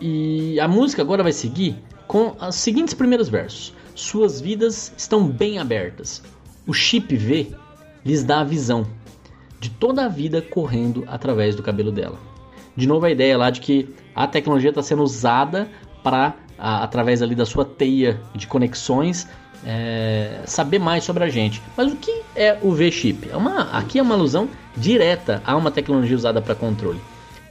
e 0.00 0.58
a 0.60 0.68
música 0.68 1.02
agora 1.02 1.22
vai 1.22 1.32
seguir 1.32 1.76
com 2.06 2.36
os 2.40 2.54
seguintes 2.54 2.94
primeiros 2.94 3.28
versos: 3.28 3.74
Suas 3.94 4.40
vidas 4.40 4.92
estão 4.96 5.26
bem 5.26 5.58
abertas. 5.58 6.22
O 6.66 6.72
chip 6.72 7.16
V 7.16 7.52
lhes 8.04 8.22
dá 8.22 8.40
a 8.40 8.44
visão 8.44 8.86
de 9.58 9.70
toda 9.70 10.04
a 10.04 10.08
vida 10.08 10.40
correndo 10.40 11.04
através 11.08 11.56
do 11.56 11.62
cabelo 11.62 11.90
dela. 11.90 12.18
De 12.76 12.86
novo 12.86 13.04
a 13.04 13.10
ideia 13.10 13.36
lá 13.36 13.50
de 13.50 13.60
que 13.60 13.92
a 14.14 14.26
tecnologia 14.26 14.70
está 14.70 14.82
sendo 14.82 15.02
usada 15.02 15.68
para 16.02 16.34
através 16.58 17.22
ali 17.22 17.34
da 17.34 17.44
sua 17.44 17.64
teia 17.64 18.20
de 18.34 18.46
conexões 18.46 19.28
é, 19.64 20.40
saber 20.44 20.78
mais 20.78 21.04
sobre 21.04 21.24
a 21.24 21.28
gente. 21.28 21.62
Mas 21.76 21.92
o 21.92 21.96
que 21.96 22.22
é 22.34 22.58
o 22.62 22.72
V-chip? 22.72 23.28
É 23.30 23.32
aqui 23.76 23.98
é 23.98 24.02
uma 24.02 24.14
alusão 24.14 24.48
direta 24.76 25.42
a 25.44 25.56
uma 25.56 25.70
tecnologia 25.70 26.16
usada 26.16 26.40
para 26.40 26.54
controle. 26.54 27.00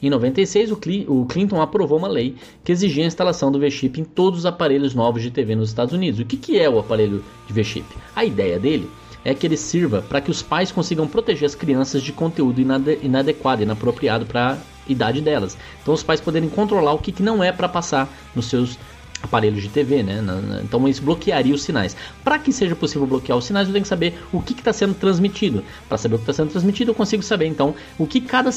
Em 0.02 0.10
96, 0.10 0.71
o, 0.71 0.78
Cli- 0.78 1.06
o 1.08 1.26
Clinton 1.26 1.62
aprovou 1.62 2.00
uma 2.00 2.08
lei 2.08 2.36
que 2.63 2.71
exigia 2.71 3.04
a 3.04 3.08
instalação 3.08 3.52
do 3.52 3.60
V-chip 3.60 4.02
em 4.02 4.04
todos 4.04 4.39
os 4.39 4.45
aparelhos 4.47 4.95
novos 4.95 5.21
de 5.21 5.30
TV 5.30 5.56
nos 5.56 5.69
Estados 5.69 5.93
Unidos. 5.93 6.19
O 6.19 6.26
que, 6.26 6.38
que 6.38 6.60
é 6.60 6.67
o 6.67 6.80
aparelho 6.80 7.24
de 7.45 7.54
V-chip? 7.54 7.86
A 8.15 8.26
ideia 8.26 8.58
dele 8.60 8.89
é 9.24 9.36
que 9.36 9.45
ele 9.45 9.56
sirva 9.56 10.02
para 10.02 10.19
que 10.19 10.32
os 10.32 10.41
pais 10.41 10.71
consigam 10.71 11.08
proteger 11.08 11.45
as 11.45 11.54
crianças 11.54 12.02
de 12.02 12.12
conteúdo 12.12 12.60
inade- 12.60 12.97
inadequado, 13.04 13.62
inapropriado 13.62 14.26
para 14.26 14.54
a 14.54 14.58
idade 14.91 15.21
delas. 15.21 15.56
Então, 15.84 15.93
os 15.93 16.02
pais 16.02 16.19
poderem 16.19 16.50
controlar 16.50 16.93
o 16.93 16.97
que, 16.97 17.12
que 17.12 17.21
não 17.21 17.43
é 17.43 17.52
para 17.52 17.69
passar 17.69 18.10
nos 18.36 18.47
seus 18.47 18.80
aparelhos 19.22 19.62
de 19.62 19.70
TV, 19.70 20.04
né? 20.04 20.24
Então 20.64 20.88
isso 20.88 21.02
bloquearia 21.02 21.54
os 21.54 21.64
sinais. 21.64 21.96
Para 22.24 22.40
que 22.40 22.52
seja 22.52 22.76
possível 22.76 23.06
bloquear 23.08 23.38
os 23.38 23.46
sinais, 23.46 23.68
eu 23.68 23.74
tenho 23.74 23.84
que 23.84 23.90
saber 23.90 24.20
o 24.32 24.42
que 24.42 24.54
está 24.54 24.74
sendo 24.74 24.94
transmitido. 24.94 25.64
Para 25.88 25.98
saber 25.98 26.16
o 26.16 26.18
que 26.18 26.24
está 26.24 26.34
sendo 26.34 26.50
transmitido, 26.52 26.92
eu 26.92 26.96
consigo 26.96 27.24
saber 27.24 27.46
então 27.46 27.76
o 27.98 28.08
que 28.08 28.22
cada, 28.22 28.50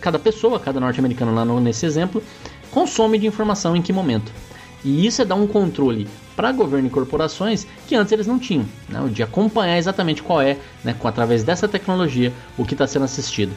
cada 0.00 0.18
pessoa, 0.18 0.60
cada 0.60 0.78
norte-americano 0.80 1.34
lá 1.34 1.44
no- 1.44 1.60
nesse 1.60 1.84
exemplo, 1.86 2.22
consome 2.70 3.18
de 3.18 3.26
informação 3.26 3.74
em 3.76 3.82
que 3.82 3.92
momento. 3.92 4.32
E 4.84 5.06
isso 5.06 5.22
é 5.22 5.24
dar 5.24 5.34
um 5.36 5.46
controle 5.46 6.06
para 6.36 6.52
governo 6.52 6.86
e 6.88 6.90
corporações 6.90 7.66
que 7.86 7.94
antes 7.94 8.12
eles 8.12 8.26
não 8.26 8.38
tinham, 8.38 8.66
né? 8.88 9.00
De 9.10 9.22
acompanhar 9.22 9.78
exatamente 9.78 10.22
qual 10.22 10.42
é, 10.42 10.58
né, 10.82 10.94
com 10.98 11.08
através 11.08 11.42
dessa 11.42 11.66
tecnologia, 11.66 12.32
o 12.58 12.64
que 12.64 12.74
está 12.74 12.86
sendo 12.86 13.04
assistido. 13.06 13.52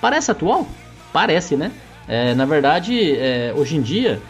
Parece 0.00 0.30
atual? 0.30 0.66
Parece, 1.12 1.56
né? 1.56 1.70
É, 2.08 2.34
na 2.34 2.44
verdade, 2.44 3.12
é, 3.16 3.54
hoje 3.56 3.76
em 3.76 3.82
dia, 3.82 4.20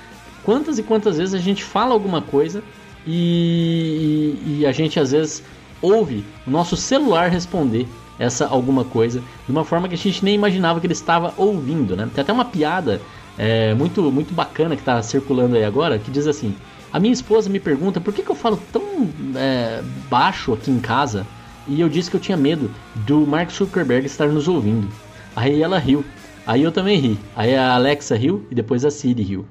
quantas 0.44 0.78
e 0.78 0.82
quantas 0.82 1.16
vezes 1.18 1.34
a 1.34 1.38
gente 1.38 1.62
fala 1.64 1.92
alguma 1.92 2.20
coisa 2.22 2.62
e, 3.06 4.36
e- 4.46 4.60
e 4.60 4.66
a 4.66 4.72
gente 4.72 4.98
às 4.98 5.10
vezes 5.12 5.42
ouve 5.80 6.24
o 6.46 6.50
nosso 6.50 6.76
celular 6.76 7.30
responder 7.30 7.86
essa 8.18 8.46
alguma 8.46 8.84
coisa 8.84 9.20
de 9.44 9.50
uma 9.52 9.64
forma 9.64 9.88
que 9.88 9.94
a 9.94 9.98
gente 9.98 10.24
nem 10.24 10.34
imaginava 10.34 10.80
que 10.80 10.86
ele 10.86 10.92
estava 10.92 11.34
ouvindo, 11.36 11.96
né? 11.96 12.08
Tem 12.14 12.22
até 12.22 12.32
uma 12.32 12.44
piada 12.44 13.00
é, 13.36 13.74
muito 13.74 14.00
muito 14.12 14.32
bacana 14.32 14.76
que 14.76 14.82
está 14.82 15.02
circulando 15.02 15.56
aí 15.56 15.64
agora 15.64 15.98
que 15.98 16.10
diz 16.10 16.26
assim: 16.26 16.54
a 16.92 17.00
minha 17.00 17.12
esposa 17.12 17.50
me 17.50 17.58
pergunta 17.58 18.00
por 18.00 18.14
que, 18.14 18.22
que 18.22 18.30
eu 18.30 18.36
falo 18.36 18.58
tão 18.72 19.08
é, 19.34 19.82
baixo 20.08 20.52
aqui 20.52 20.70
em 20.70 20.78
casa 20.78 21.26
e 21.66 21.80
eu 21.80 21.88
disse 21.88 22.08
que 22.10 22.16
eu 22.16 22.20
tinha 22.20 22.36
medo 22.36 22.70
do 22.94 23.26
Mark 23.26 23.50
Zuckerberg 23.50 24.06
estar 24.06 24.28
nos 24.28 24.46
ouvindo. 24.48 24.86
Aí 25.34 25.60
ela 25.62 25.78
riu. 25.78 26.04
Aí 26.46 26.62
eu 26.62 26.70
também 26.70 26.98
ri. 27.00 27.18
Aí 27.34 27.56
a 27.56 27.74
Alexa 27.74 28.14
riu 28.14 28.46
e 28.50 28.54
depois 28.54 28.84
a 28.84 28.90
Siri 28.90 29.22
riu. 29.22 29.44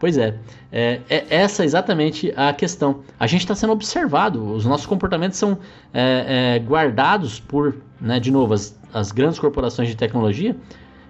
Pois 0.00 0.16
é, 0.16 0.34
é, 0.72 1.02
é 1.10 1.26
essa 1.28 1.62
exatamente 1.62 2.32
a 2.34 2.54
questão. 2.54 3.00
A 3.18 3.26
gente 3.26 3.42
está 3.42 3.54
sendo 3.54 3.74
observado, 3.74 4.42
os 4.54 4.64
nossos 4.64 4.86
comportamentos 4.86 5.38
são 5.38 5.58
é, 5.92 6.54
é, 6.56 6.58
guardados 6.58 7.38
por, 7.38 7.76
né, 8.00 8.18
de 8.18 8.30
novo, 8.30 8.54
as, 8.54 8.74
as 8.94 9.12
grandes 9.12 9.38
corporações 9.38 9.90
de 9.90 9.94
tecnologia 9.94 10.56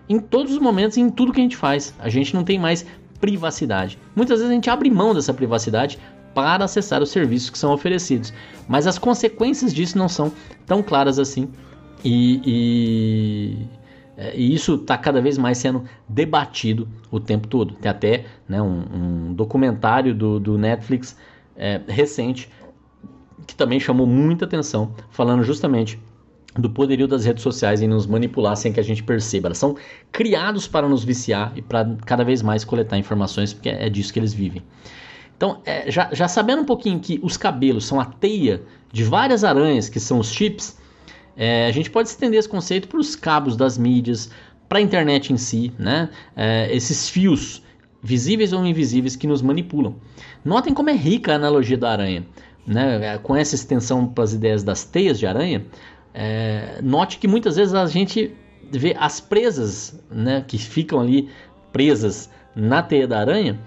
em 0.08 0.18
todos 0.18 0.52
os 0.52 0.58
momentos 0.58 0.96
e 0.96 1.00
em 1.00 1.08
tudo 1.08 1.32
que 1.32 1.38
a 1.38 1.42
gente 1.42 1.56
faz. 1.56 1.94
A 2.00 2.08
gente 2.08 2.34
não 2.34 2.42
tem 2.42 2.58
mais 2.58 2.84
privacidade. 3.20 3.96
Muitas 4.16 4.40
vezes 4.40 4.50
a 4.50 4.54
gente 4.54 4.68
abre 4.68 4.90
mão 4.90 5.14
dessa 5.14 5.32
privacidade 5.32 5.96
para 6.34 6.64
acessar 6.64 7.00
os 7.00 7.10
serviços 7.10 7.48
que 7.48 7.58
são 7.58 7.72
oferecidos, 7.72 8.32
mas 8.66 8.88
as 8.88 8.98
consequências 8.98 9.72
disso 9.72 9.96
não 9.96 10.08
são 10.08 10.32
tão 10.66 10.82
claras 10.82 11.16
assim. 11.20 11.48
E, 12.04 12.40
e, 12.44 13.56
é, 13.62 13.79
e 14.34 14.54
isso 14.54 14.74
está 14.74 14.98
cada 14.98 15.20
vez 15.20 15.38
mais 15.38 15.58
sendo 15.58 15.84
debatido 16.08 16.88
o 17.10 17.18
tempo 17.18 17.48
todo. 17.48 17.74
Tem 17.74 17.90
até 17.90 18.26
né, 18.48 18.60
um, 18.60 18.84
um 18.92 19.34
documentário 19.34 20.14
do, 20.14 20.38
do 20.38 20.58
Netflix 20.58 21.16
é, 21.56 21.80
recente 21.88 22.48
que 23.46 23.54
também 23.54 23.80
chamou 23.80 24.06
muita 24.06 24.44
atenção, 24.44 24.94
falando 25.10 25.42
justamente 25.42 25.98
do 26.54 26.68
poderio 26.68 27.06
das 27.06 27.24
redes 27.24 27.42
sociais 27.42 27.80
em 27.80 27.88
nos 27.88 28.06
manipular 28.06 28.56
sem 28.56 28.72
que 28.72 28.80
a 28.80 28.82
gente 28.82 29.02
perceba. 29.02 29.48
Elas 29.48 29.58
são 29.58 29.76
criados 30.10 30.66
para 30.66 30.88
nos 30.88 31.04
viciar 31.04 31.52
e 31.56 31.62
para 31.62 31.96
cada 32.04 32.24
vez 32.24 32.42
mais 32.42 32.64
coletar 32.64 32.98
informações, 32.98 33.52
porque 33.52 33.68
é 33.68 33.88
disso 33.88 34.12
que 34.12 34.18
eles 34.18 34.34
vivem. 34.34 34.62
Então, 35.36 35.62
é, 35.64 35.90
já, 35.90 36.10
já 36.12 36.28
sabendo 36.28 36.62
um 36.62 36.64
pouquinho 36.64 37.00
que 37.00 37.18
os 37.22 37.36
cabelos 37.36 37.86
são 37.86 38.00
a 38.00 38.04
teia 38.04 38.62
de 38.92 39.04
várias 39.04 39.42
aranhas, 39.42 39.88
que 39.88 39.98
são 39.98 40.18
os 40.18 40.30
chips, 40.30 40.76
é, 41.36 41.66
a 41.66 41.72
gente 41.72 41.90
pode 41.90 42.08
estender 42.08 42.38
esse 42.38 42.48
conceito 42.48 42.88
para 42.88 42.98
os 42.98 43.16
cabos 43.16 43.56
das 43.56 43.78
mídias, 43.78 44.30
para 44.68 44.78
a 44.78 44.82
internet 44.82 45.32
em 45.32 45.36
si, 45.36 45.72
né? 45.78 46.10
É, 46.36 46.74
esses 46.74 47.08
fios 47.08 47.62
visíveis 48.02 48.52
ou 48.52 48.64
invisíveis 48.64 49.16
que 49.16 49.26
nos 49.26 49.42
manipulam. 49.42 49.96
Notem 50.44 50.72
como 50.72 50.90
é 50.90 50.94
rica 50.94 51.32
a 51.32 51.36
analogia 51.36 51.76
da 51.76 51.90
aranha. 51.90 52.24
Né? 52.66 53.18
Com 53.18 53.34
essa 53.34 53.54
extensão 53.54 54.06
para 54.06 54.24
as 54.24 54.32
ideias 54.32 54.62
das 54.62 54.84
teias 54.84 55.18
de 55.18 55.26
aranha, 55.26 55.66
é, 56.14 56.78
note 56.82 57.18
que 57.18 57.26
muitas 57.26 57.56
vezes 57.56 57.74
a 57.74 57.86
gente 57.86 58.34
vê 58.70 58.94
as 58.98 59.20
presas 59.20 59.98
né, 60.10 60.44
que 60.46 60.58
ficam 60.58 61.00
ali 61.00 61.28
presas 61.72 62.30
na 62.54 62.82
teia 62.82 63.06
da 63.06 63.20
aranha, 63.20 63.58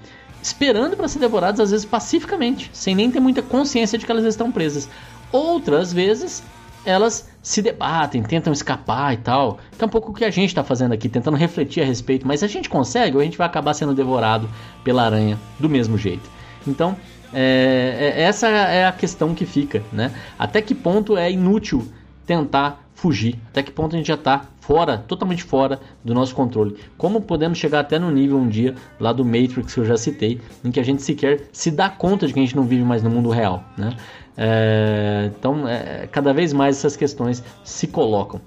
esperando 0.42 0.96
para 0.96 1.08
ser 1.08 1.20
devoradas, 1.20 1.60
às 1.60 1.72
vezes 1.72 1.86
pacificamente, 1.86 2.70
sem 2.74 2.96
nem 2.96 3.10
ter 3.10 3.20
muita 3.20 3.42
consciência 3.42 3.98
de 3.98 4.06
que 4.06 4.12
elas 4.12 4.26
estão 4.26 4.52
presas. 4.52 4.90
Outras 5.32 5.92
vezes 5.92 6.44
elas 6.86 7.30
se 7.44 7.62
debatem, 7.62 8.24
tentam 8.24 8.54
escapar 8.54 9.14
e 9.14 9.18
tal. 9.18 9.60
Que 9.78 9.84
é 9.84 9.86
um 9.86 9.90
pouco 9.90 10.12
o 10.12 10.14
que 10.14 10.24
a 10.24 10.32
gente 10.32 10.48
está 10.48 10.64
fazendo 10.64 10.94
aqui, 10.94 11.10
tentando 11.10 11.36
refletir 11.36 11.84
a 11.84 11.86
respeito. 11.86 12.26
Mas 12.26 12.42
a 12.42 12.48
gente 12.48 12.70
consegue, 12.70 13.18
ou 13.18 13.22
a 13.22 13.26
gente 13.26 13.38
vai 13.38 13.46
acabar 13.46 13.74
sendo 13.74 13.94
devorado 13.94 14.50
pela 14.84 15.04
aranha 15.04 15.38
do 15.60 15.70
mesmo 15.70 15.98
jeito. 15.98 16.28
Então, 16.66 16.96
é, 17.34 18.14
é, 18.16 18.22
essa 18.24 18.48
é 18.48 18.86
a 18.88 18.92
questão 18.94 19.36
que 19.36 19.46
fica, 19.46 19.84
né? 19.92 20.12
Até 20.40 20.62
que 20.62 20.74
ponto 20.74 21.18
é 21.18 21.30
inútil 21.30 21.86
tentar 22.26 22.82
fugir. 22.96 23.38
Até 23.50 23.62
que 23.62 23.72
ponto 23.72 23.96
a 23.96 23.98
gente 23.98 24.08
já 24.08 24.14
está 24.14 24.46
fora, 24.62 24.98
totalmente 24.98 25.44
fora 25.44 25.82
do 26.06 26.14
nosso 26.14 26.34
controle. 26.34 26.78
Como 26.98 27.20
podemos 27.20 27.58
chegar 27.58 27.82
até 27.82 28.00
no 28.00 28.10
nível 28.10 28.38
um 28.38 28.48
dia 28.48 28.76
lá 28.98 29.12
do 29.12 29.26
Matrix 29.26 29.74
que 29.74 29.80
eu 29.82 29.86
já 29.86 29.98
citei, 29.98 30.40
em 30.64 30.72
que 30.72 30.80
a 30.80 30.84
gente 30.84 31.02
sequer 31.02 31.50
se 31.52 31.70
dá 31.70 31.90
conta 31.90 32.26
de 32.26 32.34
que 32.34 32.40
a 32.40 32.44
gente 32.44 32.56
não 32.56 32.64
vive 32.64 32.84
mais 32.84 33.04
no 33.04 33.10
mundo 33.10 33.30
real, 33.30 33.62
né? 33.78 33.94
É, 34.38 35.32
então, 35.38 35.68
é, 35.68 36.08
cada 36.08 36.34
vez 36.34 36.54
mais 36.54 36.78
essas 36.78 36.96
questões 36.96 37.44
se 37.64 37.88
colocam. 37.88 38.42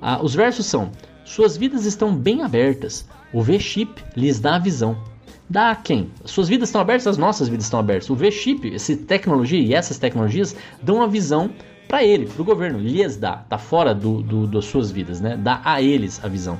Ah, 0.00 0.20
os 0.22 0.34
versos 0.34 0.66
são: 0.66 0.90
Suas 1.24 1.56
vidas 1.56 1.84
estão 1.84 2.14
bem 2.14 2.42
abertas. 2.42 3.06
O 3.32 3.42
V-Chip 3.42 4.02
lhes 4.16 4.40
dá 4.40 4.56
a 4.56 4.58
visão. 4.58 4.96
Dá 5.48 5.70
a 5.70 5.76
quem? 5.76 6.10
Suas 6.24 6.48
vidas 6.48 6.68
estão 6.68 6.80
abertas, 6.80 7.06
as 7.06 7.18
nossas 7.18 7.48
vidas 7.48 7.64
estão 7.64 7.80
abertas. 7.80 8.08
O 8.08 8.14
V-Chip, 8.14 8.74
essa 8.74 8.96
tecnologia 8.96 9.60
e 9.60 9.74
essas 9.74 9.98
tecnologias 9.98 10.56
dão 10.82 11.02
a 11.02 11.06
visão 11.06 11.50
para 11.88 12.04
ele, 12.04 12.26
para 12.26 12.40
o 12.40 12.44
governo, 12.44 12.78
lhes 12.78 13.16
dá, 13.16 13.38
tá 13.48 13.58
fora 13.58 13.92
do, 13.92 14.22
do, 14.22 14.46
das 14.46 14.64
suas 14.66 14.92
vidas, 14.92 15.20
né? 15.20 15.36
Dá 15.36 15.60
a 15.64 15.82
eles 15.82 16.24
a 16.24 16.28
visão. 16.28 16.56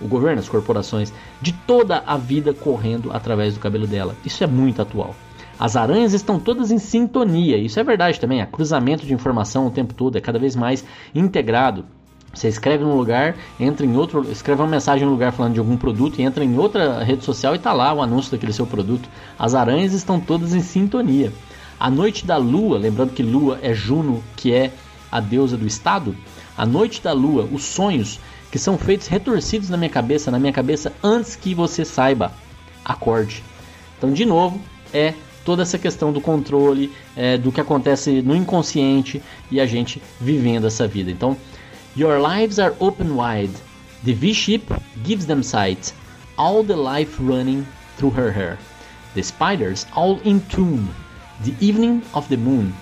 O 0.00 0.06
governo, 0.06 0.38
as 0.38 0.48
corporações, 0.48 1.12
de 1.42 1.52
toda 1.52 2.02
a 2.06 2.16
vida 2.16 2.54
correndo 2.54 3.10
através 3.12 3.54
do 3.54 3.60
cabelo 3.60 3.88
dela. 3.88 4.14
Isso 4.24 4.44
é 4.44 4.46
muito 4.46 4.80
atual. 4.80 5.16
As 5.58 5.74
aranhas 5.74 6.12
estão 6.12 6.38
todas 6.38 6.70
em 6.70 6.78
sintonia, 6.78 7.56
isso 7.56 7.80
é 7.80 7.84
verdade 7.84 8.20
também. 8.20 8.40
A 8.40 8.46
cruzamento 8.46 9.04
de 9.04 9.12
informação 9.12 9.66
o 9.66 9.70
tempo 9.70 9.92
todo 9.92 10.16
é 10.16 10.20
cada 10.20 10.38
vez 10.38 10.54
mais 10.54 10.84
integrado. 11.14 11.84
Você 12.32 12.46
escreve 12.46 12.84
num 12.84 12.94
lugar, 12.94 13.36
entra 13.58 13.84
em 13.84 13.96
outro, 13.96 14.30
escreve 14.30 14.62
uma 14.62 14.68
mensagem 14.68 15.04
no 15.04 15.12
lugar 15.12 15.32
falando 15.32 15.54
de 15.54 15.58
algum 15.58 15.76
produto 15.76 16.20
e 16.20 16.22
entra 16.22 16.44
em 16.44 16.56
outra 16.56 17.02
rede 17.02 17.24
social 17.24 17.54
e 17.54 17.58
tá 17.58 17.72
lá 17.72 17.92
o 17.92 18.00
anúncio 18.00 18.30
daquele 18.30 18.52
seu 18.52 18.66
produto. 18.66 19.08
As 19.36 19.54
aranhas 19.54 19.92
estão 19.92 20.20
todas 20.20 20.54
em 20.54 20.60
sintonia. 20.60 21.32
A 21.80 21.90
noite 21.90 22.24
da 22.24 22.36
lua, 22.36 22.78
lembrando 22.78 23.12
que 23.12 23.22
lua 23.22 23.58
é 23.62 23.74
Juno, 23.74 24.22
que 24.36 24.52
é 24.52 24.72
a 25.10 25.20
deusa 25.20 25.56
do 25.56 25.66
estado. 25.66 26.14
A 26.56 26.66
noite 26.66 27.02
da 27.02 27.12
lua, 27.12 27.48
os 27.50 27.64
sonhos 27.64 28.20
que 28.50 28.58
são 28.58 28.78
feitos 28.78 29.08
retorcidos 29.08 29.68
na 29.68 29.76
minha 29.76 29.90
cabeça, 29.90 30.30
na 30.30 30.38
minha 30.38 30.52
cabeça 30.52 30.92
antes 31.02 31.34
que 31.34 31.54
você 31.54 31.84
saiba. 31.84 32.32
Acorde. 32.84 33.42
Então, 33.96 34.12
de 34.12 34.24
novo, 34.24 34.60
é 34.92 35.14
toda 35.48 35.62
essa 35.62 35.78
questão 35.78 36.12
do 36.12 36.20
controle, 36.20 36.92
é, 37.16 37.38
do 37.38 37.50
que 37.50 37.58
acontece 37.58 38.20
no 38.20 38.36
inconsciente 38.36 39.22
e 39.50 39.58
a 39.58 39.64
gente 39.64 40.02
vivendo 40.20 40.66
essa 40.66 40.86
vida. 40.86 41.10
Então, 41.10 41.34
your 41.96 42.20
lives 42.20 42.58
are 42.58 42.74
open 42.80 43.12
wide. 43.12 43.54
The 44.04 44.12
V-ship 44.12 44.70
gives 45.02 45.24
them 45.24 45.42
sight. 45.42 45.94
All 46.36 46.62
the 46.62 46.76
life 46.76 47.16
running 47.18 47.66
through 47.96 48.14
her 48.14 48.30
hair. 48.30 48.58
The 49.14 49.22
spiders 49.22 49.86
all 49.96 50.20
in 50.22 50.40
tune. 50.50 50.86
The 51.42 51.54
evening 51.66 52.02
of 52.12 52.28
the 52.28 52.36
moon. 52.36 52.74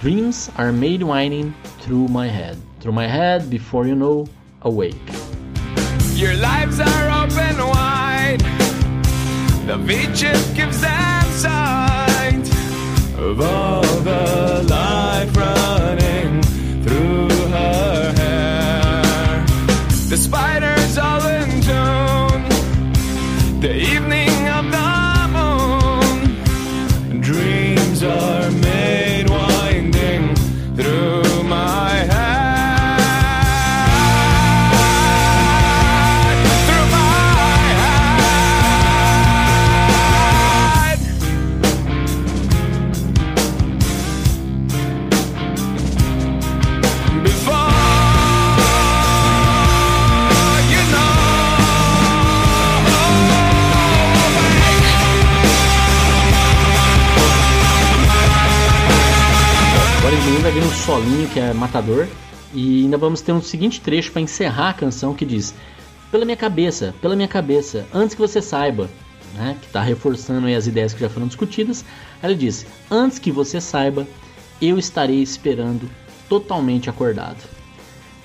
Dreams 0.00 0.50
are 0.56 0.72
made 0.72 1.02
whining 1.02 1.52
through 1.80 2.08
my 2.08 2.26
head. 2.26 2.56
Through 2.80 2.94
my 2.94 3.06
head 3.06 3.50
before 3.50 3.86
you 3.86 3.94
know, 3.94 4.26
awake. 4.62 4.96
Your 6.14 6.32
lives 6.36 6.80
are 6.80 7.10
open 7.22 7.58
wide. 7.68 8.40
The 9.66 9.76
V-chip 9.76 10.56
gives 10.56 10.80
them 10.80 11.01
of 13.22 13.81
Agora 60.02 60.16
manhã 60.16 60.40
vai 60.40 60.50
vir 60.50 60.64
um 60.64 60.72
solinho 60.72 61.28
que 61.28 61.38
é 61.38 61.52
matador. 61.52 62.08
E 62.52 62.82
ainda 62.82 62.98
vamos 62.98 63.20
ter 63.20 63.30
um 63.30 63.40
seguinte 63.40 63.80
trecho 63.80 64.10
para 64.10 64.20
encerrar 64.20 64.70
a 64.70 64.74
canção 64.74 65.14
que 65.14 65.24
diz: 65.24 65.54
Pela 66.10 66.24
minha 66.24 66.36
cabeça, 66.36 66.92
pela 67.00 67.14
minha 67.14 67.28
cabeça, 67.28 67.86
antes 67.94 68.16
que 68.16 68.20
você 68.20 68.42
saiba, 68.42 68.90
né, 69.36 69.56
que 69.60 69.68
está 69.68 69.80
reforçando 69.80 70.48
as 70.48 70.66
ideias 70.66 70.92
que 70.92 70.98
já 70.98 71.08
foram 71.08 71.28
discutidas, 71.28 71.84
ela 72.20 72.34
diz: 72.34 72.66
Antes 72.90 73.20
que 73.20 73.30
você 73.30 73.60
saiba, 73.60 74.04
eu 74.60 74.76
estarei 74.76 75.22
esperando 75.22 75.88
totalmente 76.28 76.90
acordado. 76.90 77.38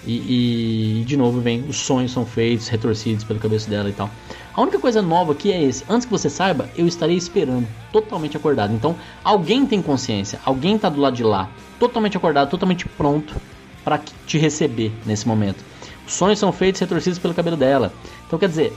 E, 0.04 1.02
e, 1.02 1.04
de 1.06 1.16
novo 1.16 1.40
vem, 1.40 1.64
os 1.70 1.78
sonhos 1.78 2.12
são 2.12 2.26
feitos, 2.26 2.70
retorcidos 2.70 3.24
pela 3.24 3.40
cabeça 3.40 3.70
dela 3.70 3.88
e 3.88 3.94
tal. 3.94 4.10
A 4.52 4.62
única 4.62 4.80
coisa 4.80 5.00
nova 5.00 5.34
aqui 5.34 5.52
é 5.52 5.62
esse. 5.62 5.84
Antes 5.88 6.06
que 6.06 6.12
você 6.12 6.28
saiba, 6.28 6.68
eu 6.76 6.88
estarei 6.88 7.16
esperando, 7.16 7.68
totalmente 7.92 8.36
acordado. 8.36 8.74
Então, 8.74 8.96
alguém 9.24 9.64
tem 9.64 9.80
consciência, 9.80 10.40
alguém 10.44 10.76
tá 10.80 10.90
do 10.90 11.00
lado 11.00 11.16
de 11.16 11.24
lá, 11.24 11.48
totalmente 11.80 12.18
acordado, 12.18 12.50
totalmente 12.50 12.88
pronto 12.88 13.36
para 13.84 14.00
te 14.26 14.38
receber 14.38 14.92
nesse 15.06 15.28
momento. 15.28 15.64
Os 16.06 16.14
sonhos 16.14 16.40
são 16.40 16.52
feitos, 16.52 16.82
retorcidos 16.82 17.20
pelo 17.20 17.34
cabelo 17.34 17.58
dela. 17.58 17.94
Então, 18.26 18.38
quer 18.40 18.50
dizer, 18.50 18.74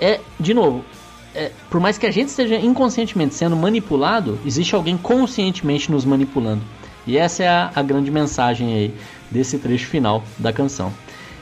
é, 0.00 0.20
de 0.38 0.52
novo, 0.52 0.84
é, 1.34 1.50
por 1.70 1.80
mais 1.80 1.96
que 1.96 2.06
a 2.06 2.10
gente 2.10 2.28
esteja 2.28 2.56
inconscientemente 2.56 3.34
sendo 3.34 3.56
manipulado, 3.56 4.38
existe 4.44 4.74
alguém 4.74 4.96
conscientemente 4.96 5.90
nos 5.90 6.04
manipulando. 6.04 6.62
E 7.06 7.16
essa 7.16 7.42
é 7.42 7.48
a, 7.48 7.70
a 7.74 7.82
grande 7.82 8.10
mensagem 8.10 8.74
aí 8.74 8.94
desse 9.30 9.58
trecho 9.58 9.86
final 9.86 10.22
da 10.38 10.52
canção. 10.52 10.92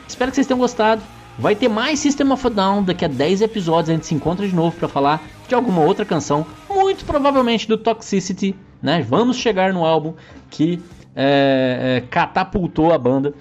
Espero 0.06 0.30
que 0.30 0.36
vocês 0.36 0.46
tenham 0.46 0.58
gostado. 0.58 1.02
Vai 1.38 1.54
ter 1.54 1.68
mais 1.68 1.98
System 1.98 2.30
of 2.32 2.46
a 2.46 2.50
Down 2.50 2.82
daqui 2.82 3.04
a 3.04 3.08
10 3.08 3.42
episódios. 3.42 3.90
A 3.90 3.92
gente 3.94 4.06
se 4.06 4.14
encontra 4.14 4.46
de 4.46 4.54
novo 4.54 4.76
para 4.76 4.88
falar 4.88 5.22
de 5.48 5.54
alguma 5.54 5.80
outra 5.80 6.04
canção, 6.04 6.46
muito 6.68 7.04
provavelmente 7.04 7.66
do 7.66 7.76
Toxicity. 7.76 8.54
Né? 8.82 9.04
Vamos 9.08 9.36
chegar 9.36 9.72
no 9.72 9.84
álbum 9.84 10.14
que 10.50 10.80
é, 11.14 11.98
é, 11.98 12.06
catapultou 12.08 12.92
a 12.92 12.98
banda. 12.98 13.34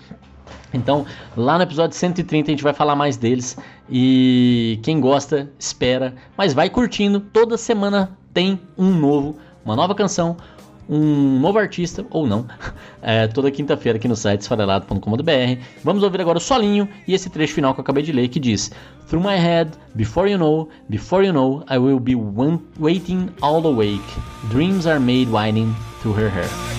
Então, 0.73 1.05
lá 1.35 1.57
no 1.57 1.63
episódio 1.63 1.95
130 1.95 2.49
a 2.49 2.51
gente 2.51 2.63
vai 2.63 2.73
falar 2.73 2.95
mais 2.95 3.17
deles. 3.17 3.57
E 3.89 4.79
quem 4.83 4.99
gosta, 4.99 5.51
espera. 5.57 6.13
Mas 6.37 6.53
vai 6.53 6.69
curtindo. 6.69 7.19
Toda 7.19 7.57
semana 7.57 8.17
tem 8.33 8.59
um 8.77 8.91
novo, 8.91 9.37
uma 9.65 9.75
nova 9.75 9.95
canção, 9.95 10.37
um 10.87 11.39
novo 11.39 11.59
artista, 11.59 12.05
ou 12.09 12.25
não, 12.25 12.45
é, 13.01 13.27
toda 13.27 13.51
quinta-feira 13.51 13.97
aqui 13.97 14.07
no 14.07 14.15
site 14.15 14.41
esfarelado.com.br. 14.41 15.61
Vamos 15.83 16.03
ouvir 16.03 16.21
agora 16.21 16.37
o 16.37 16.41
solinho 16.41 16.87
e 17.07 17.13
esse 17.13 17.29
trecho 17.29 17.53
final 17.53 17.73
que 17.73 17.79
eu 17.79 17.83
acabei 17.83 18.03
de 18.03 18.11
ler 18.11 18.27
que 18.27 18.39
diz: 18.39 18.71
Through 19.07 19.23
my 19.23 19.37
head, 19.37 19.71
before 19.95 20.29
you 20.29 20.37
know, 20.37 20.69
before 20.89 21.25
you 21.25 21.33
know, 21.33 21.63
I 21.69 21.77
will 21.77 21.99
be 21.99 22.15
waiting 22.79 23.29
all 23.41 23.65
awake. 23.65 24.01
Dreams 24.49 24.87
are 24.87 24.99
made 24.99 25.29
winding 25.31 25.75
through 26.01 26.19
her 26.19 26.29
hair. 26.29 26.78